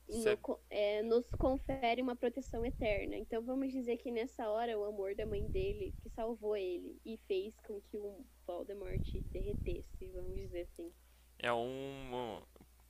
No 0.08 0.60
é, 0.70 1.02
nos 1.02 1.30
confere 1.32 2.00
uma 2.00 2.16
proteção 2.16 2.64
eterna. 2.64 3.16
Então 3.16 3.42
vamos 3.42 3.72
dizer 3.72 3.98
que 3.98 4.10
nessa 4.10 4.48
hora 4.48 4.78
o 4.78 4.84
amor 4.84 5.14
da 5.14 5.26
mãe 5.26 5.46
dele 5.46 5.94
que 6.02 6.08
salvou 6.10 6.56
ele 6.56 6.98
e 7.04 7.18
fez 7.28 7.54
com 7.66 7.80
que 7.82 7.98
o 7.98 8.24
Voldemort 8.46 9.06
derretesse, 9.30 10.08
vamos 10.08 10.34
dizer 10.34 10.62
assim. 10.62 10.92
É 11.38 11.52
um, 11.52 12.40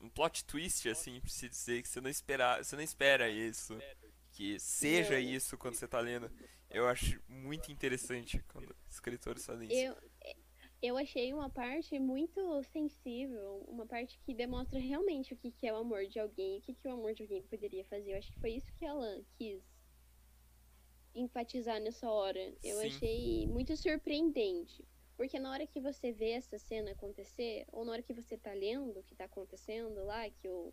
um 0.01 0.09
plot 0.09 0.45
twist, 0.45 0.89
assim, 0.89 1.21
pra 1.21 1.29
se 1.29 1.49
dizer 1.49 1.83
que 1.83 1.89
você 1.89 2.01
não 2.01 2.11
espera, 2.11 2.63
você 2.63 2.77
não 2.77 2.83
espera 2.83 3.29
isso. 3.29 3.77
Que 4.33 4.59
seja 4.61 5.19
isso 5.19 5.59
quando 5.59 5.75
você 5.75 5.89
tá 5.89 5.99
lendo. 6.01 6.31
Eu 6.71 6.87
acho 6.87 7.21
muito 7.29 7.73
interessante 7.73 8.43
quando 8.49 8.75
escritores 8.89 9.45
fazem 9.45 9.67
isso. 9.67 9.77
Eu, 9.77 10.08
eu 10.81 10.97
achei 10.97 11.33
uma 11.33 11.51
parte 11.51 11.99
muito 11.99 12.63
sensível, 12.65 13.65
uma 13.67 13.85
parte 13.85 14.19
que 14.21 14.33
demonstra 14.33 14.79
realmente 14.79 15.35
o 15.35 15.37
que, 15.37 15.51
que 15.51 15.67
é 15.67 15.73
o 15.73 15.77
amor 15.77 16.07
de 16.07 16.21
alguém, 16.21 16.59
o 16.59 16.61
que, 16.61 16.75
que 16.75 16.87
o 16.87 16.93
amor 16.93 17.15
de 17.15 17.23
alguém 17.23 17.43
poderia 17.43 17.85
fazer. 17.85 18.13
Eu 18.13 18.19
acho 18.19 18.31
que 18.31 18.39
foi 18.39 18.53
isso 18.53 18.73
que 18.75 18.85
ela 18.85 19.21
quis 19.37 19.61
enfatizar 21.15 21.81
nessa 21.81 22.09
hora. 22.09 22.41
Eu 22.63 22.79
Sim. 22.81 22.87
achei 22.87 23.47
muito 23.49 23.77
surpreendente. 23.77 24.85
Porque 25.17 25.37
na 25.41 25.51
hora 25.51 25.67
que 25.67 25.81
você 25.81 26.13
vê 26.13 26.31
essa 26.31 26.61
cena 26.61 26.93
acontecer, 26.93 27.67
ou 27.73 27.85
na 27.85 27.91
hora 27.91 28.03
que 28.03 28.15
você 28.15 28.39
tá 28.39 28.53
lendo 28.53 29.01
o 29.01 29.03
que 29.03 29.17
tá 29.17 29.25
acontecendo 29.25 30.05
lá, 30.05 30.31
que 30.31 30.49
o, 30.49 30.73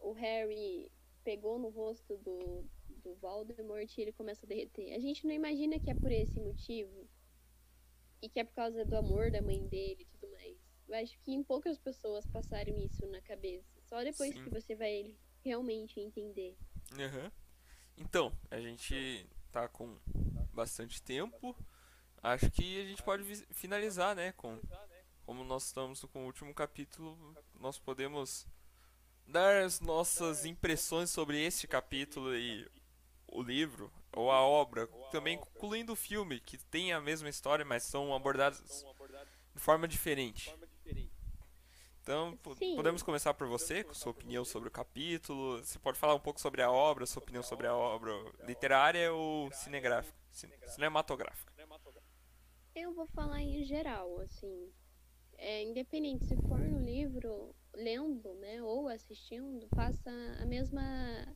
o 0.00 0.10
Harry 0.12 0.90
pegou 1.22 1.60
no 1.60 1.68
rosto 1.68 2.16
do, 2.16 2.64
do 2.88 3.14
Voldemort 3.14 3.96
e 3.96 4.02
ele 4.02 4.10
começa 4.10 4.44
a 4.44 4.48
derreter. 4.48 4.92
A 4.94 4.98
gente 4.98 5.24
não 5.24 5.32
imagina 5.32 5.78
que 5.78 5.88
é 5.88 5.94
por 5.94 6.10
esse 6.10 6.40
motivo 6.40 7.08
e 8.22 8.28
que 8.28 8.38
é 8.38 8.44
por 8.44 8.54
causa 8.54 8.84
do 8.84 8.96
amor 8.96 9.30
da 9.30 9.42
mãe 9.42 9.66
dele 9.66 10.02
e 10.02 10.04
tudo 10.06 10.30
mais. 10.32 10.56
Eu 10.88 10.94
acho 10.94 11.18
que 11.20 11.32
em 11.32 11.42
poucas 11.42 11.78
pessoas 11.78 12.24
passaram 12.26 12.78
isso 12.78 13.04
na 13.08 13.20
cabeça. 13.20 13.68
Só 13.82 14.02
depois 14.04 14.32
Sim. 14.32 14.44
que 14.44 14.50
você 14.50 14.76
vai 14.76 15.16
realmente 15.44 15.98
entender. 15.98 16.56
Aham. 16.98 17.32
Então, 17.98 18.32
a 18.50 18.60
gente 18.60 19.28
tá 19.50 19.68
com 19.68 19.98
bastante 20.52 21.02
tempo. 21.02 21.56
Acho 22.22 22.50
que 22.50 22.80
a 22.80 22.84
gente 22.84 23.02
pode 23.02 23.24
finalizar, 23.50 24.14
né? 24.14 24.32
Com, 24.32 24.58
como 25.26 25.44
nós 25.44 25.66
estamos 25.66 26.04
com 26.04 26.22
o 26.22 26.26
último 26.26 26.54
capítulo, 26.54 27.36
nós 27.58 27.78
podemos 27.78 28.46
dar 29.26 29.62
as 29.62 29.80
nossas 29.80 30.44
impressões 30.44 31.10
sobre 31.10 31.42
este 31.42 31.66
capítulo 31.66 32.36
e 32.36 32.70
o 33.26 33.42
livro, 33.42 33.90
ou 34.12 34.30
a 34.30 34.42
obra, 34.42 34.88
também 35.12 35.38
concluindo 35.38 35.92
o 35.92 35.96
filme, 35.96 36.40
que 36.40 36.56
tem 36.58 36.92
a 36.92 37.00
mesma 37.00 37.28
história, 37.28 37.64
mas 37.64 37.82
são 37.82 38.14
abordadas 38.14 38.84
de 39.54 39.60
forma 39.60 39.86
diferente. 39.86 40.52
Então, 42.02 42.36
Sim. 42.58 42.74
podemos 42.74 43.00
começar 43.02 43.32
por 43.32 43.46
você, 43.46 43.84
com 43.84 43.94
sua 43.94 44.10
opinião 44.10 44.44
sobre 44.44 44.68
o 44.68 44.72
capítulo. 44.72 45.58
Você 45.64 45.78
pode 45.78 45.98
falar 45.98 46.14
um 46.16 46.20
pouco 46.20 46.40
sobre 46.40 46.60
a 46.60 46.70
obra, 46.70 47.06
sua 47.06 47.22
opinião 47.22 47.44
sobre 47.44 47.66
a 47.68 47.76
obra 47.76 48.12
literária 48.44 49.12
ou 49.12 49.52
cinegráfica, 49.52 50.18
cin- 50.32 50.50
cinematográfica. 50.66 51.52
Eu 52.74 52.92
vou 52.92 53.06
falar 53.08 53.40
em 53.40 53.62
geral, 53.62 54.18
assim. 54.20 54.72
É, 55.38 55.62
independente 55.62 56.24
se 56.24 56.36
for 56.48 56.58
no 56.58 56.80
livro, 56.80 57.54
lendo, 57.74 58.34
né, 58.34 58.62
ou 58.62 58.88
assistindo, 58.88 59.66
passa 59.68 60.10
a 60.40 60.46
mesma, 60.46 60.82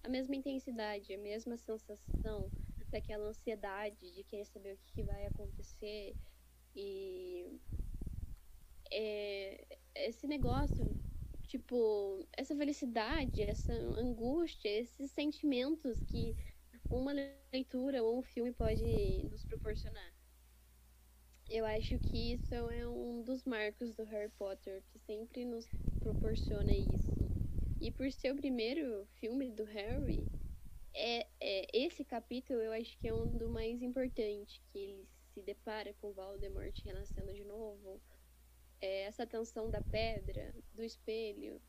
a 0.03 0.09
mesma 0.09 0.35
intensidade, 0.37 1.13
a 1.13 1.19
mesma 1.19 1.57
sensação 1.57 2.49
daquela 2.97 3.29
ansiedade 3.29 4.11
de 4.15 4.25
querer 4.25 4.47
saber 4.47 4.75
o 4.75 4.79
que, 4.79 4.93
que 4.95 5.03
vai 5.03 5.27
acontecer. 5.27 6.15
E 6.75 7.61
é, 8.91 9.79
esse 9.95 10.27
negócio, 10.27 10.85
tipo, 11.47 12.27
essa 12.33 12.57
felicidade, 12.57 13.43
essa 13.43 13.73
angústia, 13.73 14.69
esses 14.69 15.11
sentimentos 15.11 16.03
que 16.05 16.35
uma 16.91 17.13
leitura 17.53 18.03
ou 18.03 18.19
um 18.19 18.23
filme 18.23 18.53
pode 18.53 18.83
nos 19.31 19.45
proporcionar. 19.45 20.13
Eu 21.49 21.65
acho 21.65 21.99
que 21.99 22.33
isso 22.33 22.55
é 22.55 22.89
um 22.89 23.23
dos 23.23 23.45
marcos 23.45 23.93
do 23.93 24.05
Harry 24.05 24.33
Potter, 24.37 24.83
que 24.91 24.99
sempre 24.99 25.45
nos 25.45 25.67
proporciona 26.01 26.73
isso. 26.73 27.13
E 27.81 27.91
por 27.93 28.11
ser 28.11 28.33
o 28.33 28.37
primeiro 28.37 29.07
filme 29.21 29.51
do 29.53 29.65
Harry, 29.65 30.27
é, 30.97 31.27
é 31.41 31.79
esse 31.79 32.05
capítulo 32.05 32.61
eu 32.61 32.73
acho 32.73 32.99
que 32.99 33.09
é 33.09 33.15
um 33.15 33.27
do 33.27 33.49
mais 33.49 33.83
importante, 33.83 34.63
que 34.73 34.79
ele 34.79 35.09
se 35.35 35.43
depara 35.43 35.93
com 36.01 36.13
Voldemort 36.13 36.75
renascendo 36.85 37.33
de 37.35 37.45
novo. 37.45 38.01
É, 38.81 39.03
essa 39.03 39.27
tensão 39.27 39.71
da 39.71 39.83
pedra, 39.83 40.55
do 40.75 40.83
espelho, 40.83 41.61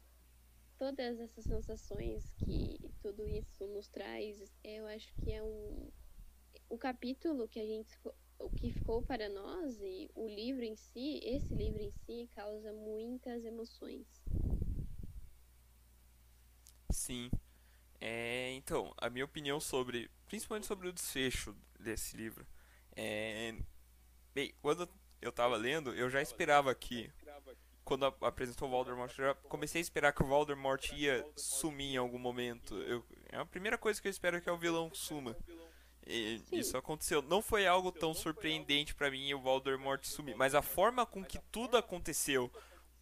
todas 0.78 1.20
essas 1.20 1.44
sensações 1.44 2.30
que 2.38 2.80
tudo 3.02 3.28
isso 3.28 3.68
nos 3.68 3.88
traz, 3.88 4.42
eu 4.64 4.86
acho 4.88 5.14
que 5.22 5.32
é 5.32 5.44
um 5.44 5.92
o 6.70 6.78
capítulo 6.78 7.48
que 7.48 7.60
a 7.60 7.66
gente 7.66 7.98
o 8.40 8.50
que 8.50 8.72
ficou 8.72 9.02
para 9.02 9.30
nós 9.30 9.80
e 9.82 10.10
o 10.14 10.28
livro 10.28 10.64
em 10.64 10.76
si, 10.76 11.20
esse 11.24 11.54
livro 11.56 11.82
em 11.82 11.92
si 11.92 12.30
causa 12.36 12.72
muitas 12.72 13.44
emoções. 13.44 14.06
Sim. 16.92 17.30
É, 18.00 18.52
então, 18.54 18.94
a 18.98 19.10
minha 19.10 19.26
opinião 19.26 19.60
sobre, 19.60 20.10
principalmente 20.28 20.68
sobre 20.68 20.88
o 20.88 20.94
desfecho 20.94 21.56
desse 21.80 22.16
livro, 22.16 22.46
é, 22.96 23.56
bem, 24.34 24.54
quando 24.62 24.88
eu 25.22 25.32
tava 25.32 25.56
lendo, 25.56 25.94
eu 25.94 26.10
já 26.10 26.22
esperava 26.22 26.74
que, 26.76 27.12
quando 27.84 28.06
apresentou 28.06 28.68
o 28.68 28.72
Voldemort, 28.72 29.10
eu 29.18 29.26
já 29.26 29.36
comecei 29.36 29.80
a 29.80 29.82
esperar 29.82 30.14
que 30.14 30.24
o 30.24 30.28
Voldemort 30.28 30.92
ia 30.94 31.26
sumir 31.36 31.94
em 31.94 31.98
algum 31.98 32.20
momento. 32.20 32.76
Eu, 32.84 33.04
é 33.32 33.38
a 33.38 33.46
primeira 33.46 33.78
coisa 33.78 34.02
que 34.02 34.08
eu 34.08 34.12
espero 34.12 34.42
que 34.42 34.50
é 34.50 34.52
o 34.52 34.58
vilão 34.58 34.94
suma. 34.94 35.36
E 36.06 36.42
isso 36.54 36.78
aconteceu. 36.78 37.22
Não 37.22 37.42
foi 37.42 37.68
algo 37.68 37.92
tão 37.92 38.14
surpreendente 38.14 38.96
pra 38.96 39.12
mim 39.12 39.34
o 39.34 39.42
Voldemort 39.42 40.04
sumir, 40.06 40.36
mas 40.36 40.56
a 40.56 40.62
forma 40.62 41.06
com 41.06 41.24
que 41.24 41.40
tudo 41.52 41.76
aconteceu, 41.76 42.52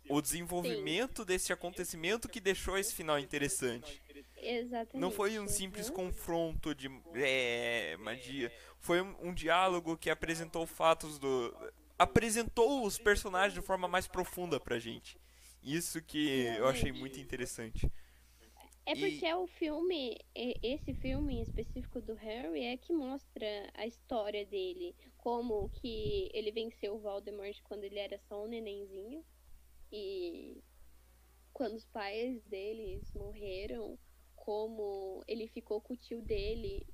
o 0.10 0.22
desenvolvimento 0.22 1.24
desse 1.24 1.54
acontecimento 1.54 2.28
que 2.28 2.40
deixou 2.40 2.78
esse 2.78 2.94
final 2.96 3.20
interessante. 3.20 4.02
Exatamente. 4.48 4.98
Não 5.02 5.12
foi 5.12 5.40
um 5.40 5.48
simples 5.48 5.90
Uhum. 5.90 5.96
confronto 5.96 6.74
de 6.76 6.88
é, 7.16 7.96
magia. 7.98 8.52
Foi 8.80 9.02
um, 9.02 9.16
um 9.30 9.34
diálogo 9.34 9.98
que 9.98 10.10
apresentou 10.10 10.66
fatos 10.68 11.18
do. 11.20 11.54
apresentou 11.98 12.84
os 12.86 12.98
personagens 12.98 13.54
de 13.54 13.62
forma 13.66 13.88
mais 13.88 14.08
profunda 14.08 14.60
pra 14.60 14.78
gente. 14.80 15.18
Isso 15.64 16.02
que 16.02 16.46
eu 16.58 16.68
achei 16.68 16.92
muito 16.92 17.20
interessante. 17.20 17.90
É 18.86 18.92
E- 18.94 19.00
porque 19.00 19.26
é 19.26 19.36
o 19.36 19.48
filme, 19.48 20.16
e- 20.36 20.60
esse 20.62 20.94
filme 20.94 21.38
em 21.38 21.42
específico 21.42 22.00
do 22.02 22.14
Harry 22.14 22.66
é 22.66 22.78
que 22.78 22.94
mostra 22.94 23.48
a 23.74 23.88
história 23.88 24.46
dele, 24.46 24.96
como 25.18 25.70
que 25.70 26.30
ele 26.34 26.52
venceu 26.52 26.94
o 26.96 27.00
Voldemort 27.00 27.58
quando 27.64 27.84
ele 27.84 27.98
era 27.98 28.20
só 28.30 28.44
um 28.44 28.48
nenenzinho 28.48 29.26
e 29.92 30.62
quando 31.52 31.76
os 31.76 31.86
pais 31.86 32.44
deles 32.44 33.12
morreram, 33.16 33.98
como 34.46 35.24
ele 35.28 35.48
ficou 35.48 35.82
com 35.82 35.94
o 35.96 35.98
tio 35.98 36.22
dele 36.22 36.86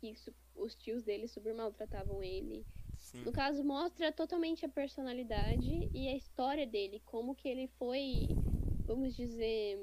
e 0.00 0.14
su- 0.14 0.32
os 0.54 0.76
tios 0.76 1.02
dele 1.02 1.26
super 1.26 1.52
maltratavam 1.52 2.22
ele. 2.22 2.64
Sim. 2.96 3.22
No 3.24 3.32
caso, 3.32 3.64
mostra 3.64 4.12
totalmente 4.12 4.64
a 4.64 4.68
personalidade 4.68 5.90
e 5.92 6.06
a 6.08 6.16
história 6.16 6.64
dele, 6.64 7.02
como 7.04 7.34
que 7.34 7.48
ele 7.48 7.66
foi, 7.76 8.28
vamos 8.86 9.16
dizer, 9.16 9.78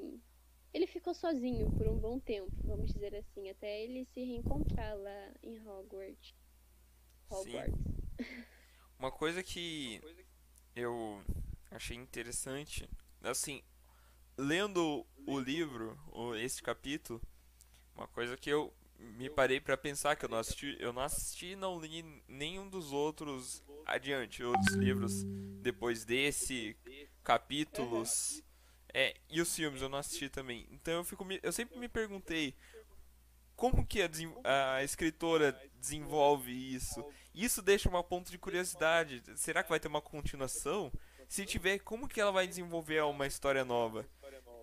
ele 0.72 0.86
ficou 0.86 1.12
sozinho 1.12 1.70
por 1.76 1.86
um 1.86 1.98
bom 1.98 2.18
tempo, 2.18 2.50
vamos 2.64 2.90
dizer 2.90 3.14
assim, 3.14 3.50
até 3.50 3.82
ele 3.84 4.06
se 4.06 4.24
reencontrar 4.24 4.96
lá 4.96 5.34
em 5.42 5.60
Hogwarts. 5.60 6.34
Hogwarts. 7.30 7.74
Sim. 7.78 8.34
Uma 8.98 9.12
coisa 9.12 9.42
que 9.42 10.00
eu 10.74 11.22
achei 11.70 11.96
interessante, 11.96 12.88
assim, 13.22 13.62
lendo 14.36 15.06
o 15.26 15.38
livro, 15.38 15.98
esse 16.36 16.62
capítulo, 16.62 17.20
uma 17.94 18.06
coisa 18.08 18.36
que 18.36 18.50
eu 18.50 18.72
me 18.98 19.28
parei 19.28 19.60
para 19.60 19.76
pensar 19.76 20.16
que 20.16 20.24
eu 20.24 20.28
não 20.28 20.38
assisti, 20.38 20.76
eu 20.80 20.92
não 20.92 21.02
assisti, 21.02 21.56
não 21.56 21.80
li 21.80 22.22
nenhum 22.26 22.68
dos 22.68 22.92
outros 22.92 23.62
adiante, 23.86 24.42
outros 24.42 24.74
livros 24.74 25.24
depois 25.60 26.04
desse, 26.04 26.76
capítulos, 27.22 28.42
é, 28.92 29.16
e 29.28 29.40
os 29.40 29.54
filmes 29.54 29.82
eu 29.82 29.88
não 29.88 29.98
assisti 29.98 30.28
também. 30.28 30.66
Então 30.70 30.94
eu 30.94 31.04
fico, 31.04 31.26
eu 31.42 31.52
sempre 31.52 31.78
me 31.78 31.88
perguntei 31.88 32.54
como 33.56 33.86
que 33.86 34.02
a, 34.02 34.74
a 34.74 34.84
escritora 34.84 35.58
desenvolve 35.78 36.52
isso. 36.52 37.04
Isso 37.34 37.60
deixa 37.60 37.88
uma 37.88 38.04
ponto 38.04 38.30
de 38.30 38.38
curiosidade. 38.38 39.22
Será 39.36 39.62
que 39.62 39.68
vai 39.68 39.80
ter 39.80 39.88
uma 39.88 40.00
continuação? 40.00 40.92
Se 41.28 41.44
tiver, 41.44 41.78
como 41.80 42.08
que 42.08 42.20
ela 42.20 42.30
vai 42.30 42.46
desenvolver 42.46 43.02
uma 43.02 43.26
história 43.26 43.64
nova? 43.64 44.06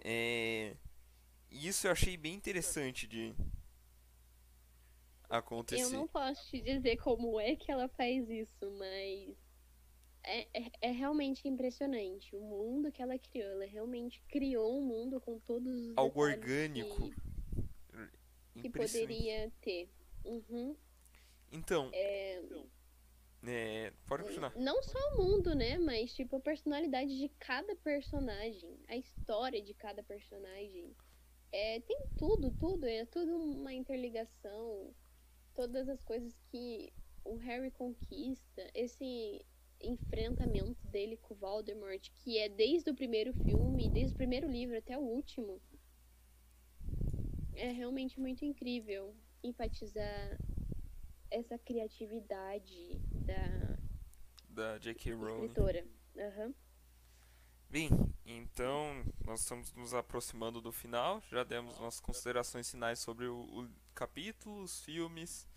É... 0.03 0.75
Isso 1.49 1.87
eu 1.87 1.91
achei 1.91 2.15
bem 2.17 2.33
interessante 2.33 3.07
de 3.07 3.35
acontecer. 5.29 5.83
Eu 5.83 5.89
não 5.89 6.07
posso 6.07 6.49
te 6.49 6.61
dizer 6.61 6.97
como 6.97 7.39
é 7.39 7.55
que 7.55 7.71
ela 7.71 7.87
faz 7.89 8.29
isso, 8.29 8.71
mas 8.77 9.35
é, 10.23 10.47
é, 10.53 10.71
é, 10.81 10.91
realmente 10.91 11.47
impressionante. 11.47 12.35
O 12.35 12.41
mundo 12.41 12.91
que 12.91 13.01
ela 13.01 13.17
criou, 13.17 13.49
ela 13.49 13.65
realmente 13.65 14.21
criou 14.29 14.79
um 14.79 14.85
mundo 14.85 15.19
com 15.19 15.39
todos 15.39 15.89
os 15.89 15.97
algo 15.97 16.21
orgânico 16.21 17.09
que, 18.53 18.61
que 18.61 18.69
poderia 18.69 19.51
ter. 19.61 19.89
Uhum. 20.23 20.75
Então, 21.51 21.89
é... 21.93 22.41
É, 23.47 23.91
pode 24.07 24.23
continuar. 24.23 24.53
Não 24.55 24.83
só 24.83 24.99
o 25.13 25.17
mundo, 25.17 25.55
né? 25.55 25.77
Mas, 25.79 26.13
tipo, 26.13 26.35
a 26.35 26.39
personalidade 26.39 27.17
de 27.17 27.29
cada 27.39 27.75
personagem. 27.77 28.77
A 28.87 28.95
história 28.95 29.61
de 29.61 29.73
cada 29.73 30.03
personagem. 30.03 30.95
É, 31.51 31.79
tem 31.81 31.99
tudo, 32.17 32.51
tudo. 32.51 32.85
É 32.85 33.05
tudo 33.05 33.35
uma 33.35 33.73
interligação. 33.73 34.93
Todas 35.55 35.89
as 35.89 36.03
coisas 36.03 36.39
que 36.51 36.93
o 37.25 37.35
Harry 37.37 37.71
conquista. 37.71 38.69
Esse 38.75 39.43
enfrentamento 39.83 40.85
dele 40.87 41.17
com 41.17 41.33
o 41.33 41.37
Voldemort, 41.37 42.09
que 42.19 42.37
é 42.37 42.47
desde 42.47 42.91
o 42.91 42.95
primeiro 42.95 43.33
filme, 43.33 43.89
desde 43.89 44.13
o 44.13 44.17
primeiro 44.17 44.47
livro 44.47 44.77
até 44.77 44.97
o 44.97 45.01
último. 45.01 45.59
É 47.53 47.71
realmente 47.71 48.19
muito 48.19 48.45
incrível 48.45 49.15
enfatizar 49.43 50.37
essa 51.31 51.57
criatividade 51.57 52.99
da, 53.11 53.77
da 54.49 54.77
J.K. 54.77 55.13
Rowling. 55.13 55.45
Escritora. 55.45 55.85
Uhum. 56.15 56.53
Bem, 57.69 57.89
então 58.25 59.05
nós 59.25 59.41
estamos 59.41 59.73
nos 59.73 59.93
aproximando 59.93 60.61
do 60.61 60.71
final. 60.71 61.21
Já 61.31 61.43
demos 61.43 61.79
nossas 61.79 62.01
considerações 62.01 62.69
finais 62.69 62.99
sobre 62.99 63.27
o, 63.27 63.39
o 63.39 63.69
capítulo, 63.95 64.61
os 64.61 64.83
filmes. 64.83 65.47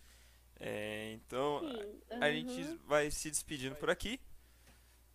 É, 0.61 1.13
então 1.13 1.61
Sim, 1.61 2.01
a, 2.11 2.25
a 2.27 2.33
gente 2.33 2.77
vai 2.87 3.11
se 3.11 3.31
despedindo 3.31 3.75
por 3.75 3.91
aqui. 3.91 4.21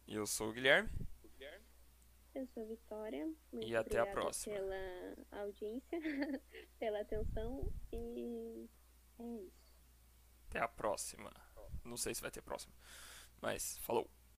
Eu 0.06 0.28
sou 0.28 0.50
o 0.50 0.54
Guilherme. 0.54 0.89
Eu 2.36 2.48
sou 2.48 2.63
a 2.63 2.65
Vitória. 2.67 3.26
Muito 3.52 3.67
e 3.67 3.76
até 3.76 4.00
a 4.00 4.06
próxima. 4.06 4.56
Pela 4.56 5.41
audiência, 5.43 6.00
pela 6.80 7.02
atenção 7.02 7.72
e 7.91 8.69
é 9.19 9.24
isso. 9.24 9.68
Até 10.49 10.59
a 10.59 10.67
próxima. 10.67 11.31
Não 11.85 11.95
sei 11.95 12.13
se 12.13 12.21
vai 12.21 12.31
ter 12.31 12.41
próxima. 12.41 12.73
Mas 13.39 13.77
falou. 13.79 14.09